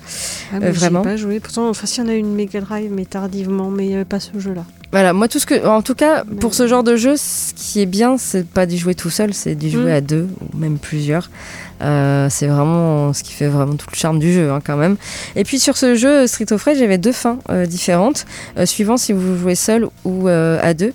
[0.53, 1.39] Ah, moi, vraiment pas joué.
[1.41, 4.05] Pourtant, enfin, s'il y en a une Mega Drive, mais tardivement, mais il n'y avait
[4.05, 4.65] pas ce jeu-là.
[4.91, 7.55] Voilà, moi tout ce que, en tout cas, Mais- pour ce genre de jeu, ce
[7.55, 9.97] qui est bien, c'est pas d'y jouer tout seul, c'est d'y jouer Mm.
[9.97, 11.31] à deux ou même plusieurs.
[11.83, 14.97] Euh, c'est vraiment ce qui fait vraiment tout le charme du jeu, hein, quand même.
[15.35, 18.25] Et puis sur ce jeu Street of Rage, j'avais deux fins euh, différentes,
[18.57, 20.93] euh, suivant si vous jouez seul ou euh, à deux.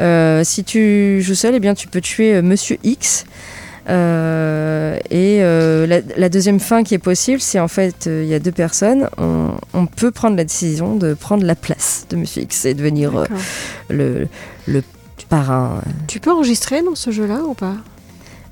[0.00, 3.26] Euh, si tu joues seul, eh bien tu peux tuer euh, Monsieur X.
[3.86, 8.30] Euh, et euh, la, la deuxième fin qui est possible, c'est en fait euh, il
[8.30, 12.16] y a deux personnes, on, on peut prendre la décision de prendre la place de
[12.16, 13.26] Monsieur X et devenir euh,
[13.90, 14.26] le,
[14.66, 14.82] le
[15.28, 15.82] parrain.
[16.08, 17.74] Tu peux enregistrer dans ce jeu-là ou pas?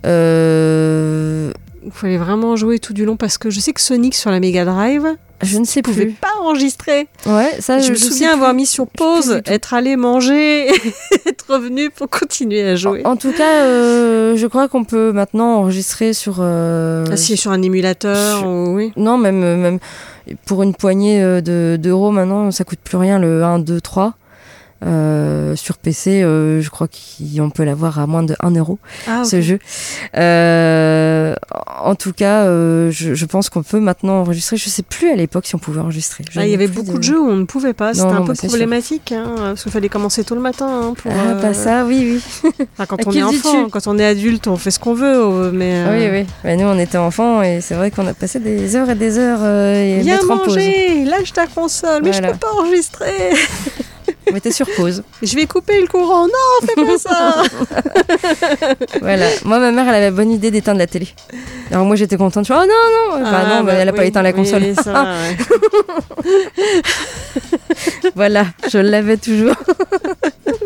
[0.05, 1.51] Euh,
[1.85, 4.41] Il fallait vraiment jouer tout du long parce que je sais que Sonic sur la
[4.41, 5.05] Mega Drive
[5.45, 6.13] je ne sais plus.
[6.13, 7.09] pas enregistrer.
[7.27, 8.35] Ouais, ça, je me souviens plus.
[8.35, 10.69] avoir mis sur pause, être allé manger,
[11.27, 13.03] être revenu pour continuer à jouer.
[13.05, 16.37] En, en tout cas, euh, je crois qu'on peut maintenant enregistrer sur.
[16.39, 18.93] euh, Ah, si, sur un émulateur, sur- ou- oui.
[18.97, 19.79] Non, même, même
[20.47, 24.15] pour une poignée euh, de- d'euros maintenant, ça coûte plus rien le 1, 2, 3.
[24.85, 28.79] Euh, sur PC, euh, je crois qu'on peut l'avoir à moins de 1 euro,
[29.09, 29.59] Ah, ce jeu.
[30.17, 31.35] Euh,
[31.83, 34.57] en tout cas, euh, je, je pense qu'on peut maintenant enregistrer.
[34.57, 36.25] Je sais plus à l'époque si on pouvait enregistrer.
[36.37, 37.95] Ah, il y avait beaucoup de jeux où on ne pouvait pas.
[37.95, 40.67] C'était un non, peu bah, problématique, hein, parce qu'il fallait commencer tôt le matin.
[40.69, 42.53] hein, pour, Ah, euh, pas ça, oui, oui.
[42.75, 45.15] enfin, quand on est enfant, quand on est adulte, on fait ce qu'on veut.
[45.17, 46.27] euh, Mais, euh, Oui, oui.
[46.45, 49.19] Bah, nous, on était enfants et c'est vrai qu'on a passé des heures et des
[49.19, 50.57] heures euh, et Viens mettre en pause.
[50.57, 52.29] manger, lâche ta console, mais Voilà.
[52.29, 53.13] je peux pas enregistrer.
[54.31, 55.03] On était sur pause.
[55.23, 56.27] Je vais couper le courant.
[56.27, 57.43] Non, fais pas ça.
[59.01, 59.27] voilà.
[59.45, 61.09] Moi, ma mère, elle avait la bonne idée d'éteindre la télé.
[61.71, 62.47] Alors moi, j'étais contente.
[62.47, 63.23] Je suis, oh non, non.
[63.23, 64.75] Bah, Ah, non, bah, bah, elle a pas éteint la oui, console.
[64.83, 65.17] ça
[68.15, 69.55] voilà, je l'avais toujours.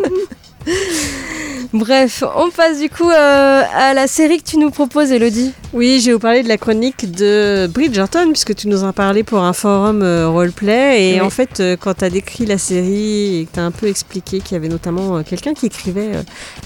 [1.73, 5.53] Bref, on passe du coup euh, à la série que tu nous proposes, Elodie.
[5.73, 9.25] Oui, je vais vous parler de la chronique de Bridgerton, puisque tu nous en parlais
[9.25, 11.11] pour un forum euh, roleplay.
[11.11, 11.21] Et Oui.
[11.21, 13.89] en fait, euh, quand tu as décrit la série et que tu as un peu
[13.89, 16.23] expliqué qu'il y avait notamment euh, quelqu'un qui écrivait euh,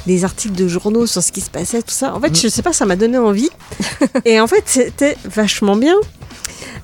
[0.06, 2.62] des articles de journaux sur ce qui se passait, tout ça, en fait, je sais
[2.62, 3.50] pas, ça m'a donné envie.
[4.26, 5.94] et en fait, c'était vachement bien.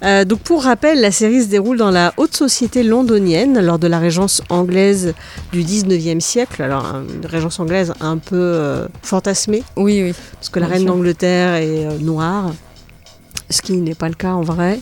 [0.02, 3.86] Euh, donc pour rappel, la série se déroule dans la haute société londonienne lors de
[3.86, 5.14] la régence anglaise
[5.52, 6.62] du 19e siècle.
[6.62, 6.84] Alors
[7.20, 10.14] une régence anglaise un peu euh, fantasmée Oui, oui.
[10.34, 12.52] parce que la reine d'Angleterre est euh, noire,
[13.50, 14.80] ce qui n'est pas le cas en vrai.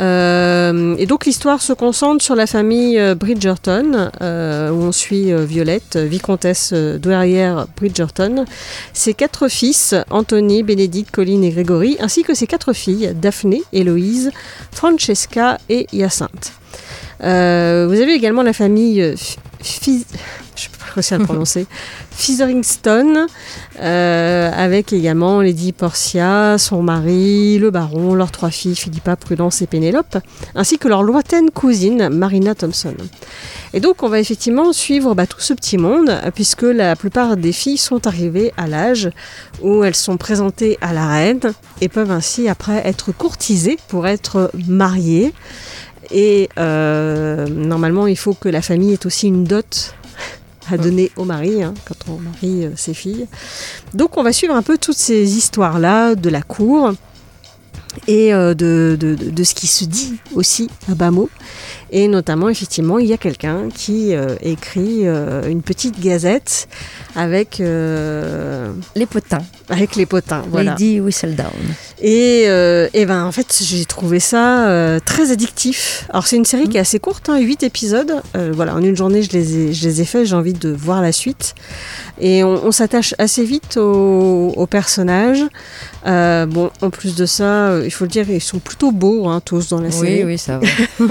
[0.00, 5.32] Euh, et donc l'histoire se concentre sur la famille euh, Bridgerton, euh, où on suit
[5.44, 8.44] Violette, vicomtesse douairière Bridgerton,
[8.92, 14.30] ses quatre fils, Anthony, Bénédicte, Colline et Grégory, ainsi que ses quatre filles, Daphné, Héloïse,
[14.70, 16.52] Francesca et Hyacinthe.
[17.20, 19.16] Vous avez également la famille
[19.60, 21.66] je sais pas réussir à le prononcer,
[22.10, 23.26] Featherington,
[23.80, 29.66] euh, avec également Lady Portia, son mari, le baron, leurs trois filles, Philippa, Prudence et
[29.66, 30.18] Pénélope,
[30.54, 32.94] ainsi que leur lointaine cousine, Marina Thompson.
[33.74, 37.52] Et donc, on va effectivement suivre bah, tout ce petit monde, puisque la plupart des
[37.52, 39.10] filles sont arrivées à l'âge
[39.60, 44.50] où elles sont présentées à la reine et peuvent ainsi après être courtisées pour être
[44.66, 45.32] mariées.
[46.10, 49.94] Et euh, normalement, il faut que la famille ait aussi une dot
[50.70, 53.26] à donner au mari hein, quand on marie euh, ses filles.
[53.94, 56.92] Donc on va suivre un peu toutes ces histoires-là de la cour
[58.06, 61.10] et euh, de, de- de- de ce qui se dit aussi à bas.
[61.90, 66.68] Et notamment, effectivement, il y a quelqu'un qui euh, écrit euh, une petite gazette
[67.16, 69.42] avec, euh, Les potins.
[69.68, 70.42] avec les potins.
[70.50, 70.72] Voilà.
[70.72, 71.48] Lady Whistledown.
[72.00, 76.06] Et, euh, et ben en fait j'ai trouvé ça très addictif.
[76.10, 78.22] Alors c'est une série qui est assez courte, hein, 8 épisodes.
[78.52, 81.02] Voilà, en une journée je les ai, je les ai faits, j'ai envie de voir
[81.02, 81.54] la suite.
[82.20, 85.44] Et on, on s'attache assez vite aux, aux personnages.
[86.06, 89.28] Euh, bon, en plus de ça, euh, il faut le dire, ils sont plutôt beaux
[89.28, 90.24] hein, tous dans la série.
[90.24, 90.66] Oui, oui, ça va.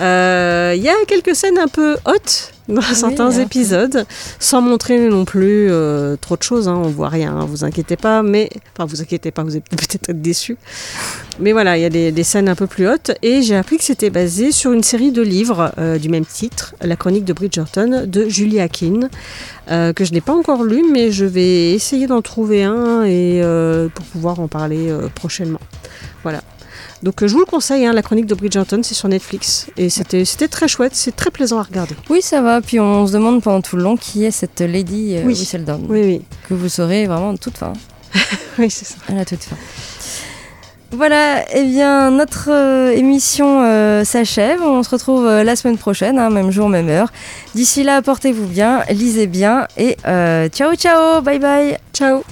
[0.00, 3.40] Euh, Il y a quelques scènes un peu hautes dans certains alors.
[3.40, 4.06] épisodes,
[4.38, 6.68] sans montrer non plus euh, trop de choses.
[6.68, 8.22] Hein, on voit rien, hein, vous inquiétez pas.
[8.22, 10.56] Mais enfin, vous inquiétez pas, vous allez peut-être être déçus.
[11.40, 13.12] Mais voilà, il y a des, des scènes un peu plus hautes.
[13.22, 16.74] Et j'ai appris que c'était basé sur une série de livres euh, du même titre,
[16.80, 19.08] La chronique de Bridgerton, de Julie Akin,
[19.70, 23.42] euh, que je n'ai pas encore lu, mais je vais essayer d'en trouver un et
[23.94, 25.60] pour pouvoir en parler prochainement.
[26.22, 26.42] Voilà.
[27.02, 29.66] Donc euh, je vous le conseille, hein, la chronique de Bridgerton, c'est sur Netflix.
[29.76, 31.94] Et c'était très chouette, c'est très plaisant à regarder.
[32.10, 32.60] Oui, ça va.
[32.60, 35.34] Puis on se demande pendant tout le long qui est cette Lady euh, Oui.
[35.34, 35.86] Whistledown.
[35.88, 36.22] Oui, oui.
[36.48, 37.72] Que vous saurez vraiment toute fin.
[38.58, 38.96] oui c'est ça.
[39.08, 39.56] À la toute fin.
[40.92, 44.60] Voilà, eh bien notre euh, émission euh, s'achève.
[44.60, 47.10] On se retrouve euh, la semaine prochaine, hein, même jour, même heure.
[47.54, 49.96] D'ici là, portez-vous bien, lisez bien et
[50.52, 51.78] ciao ciao, bye bye.
[51.94, 52.22] Ciao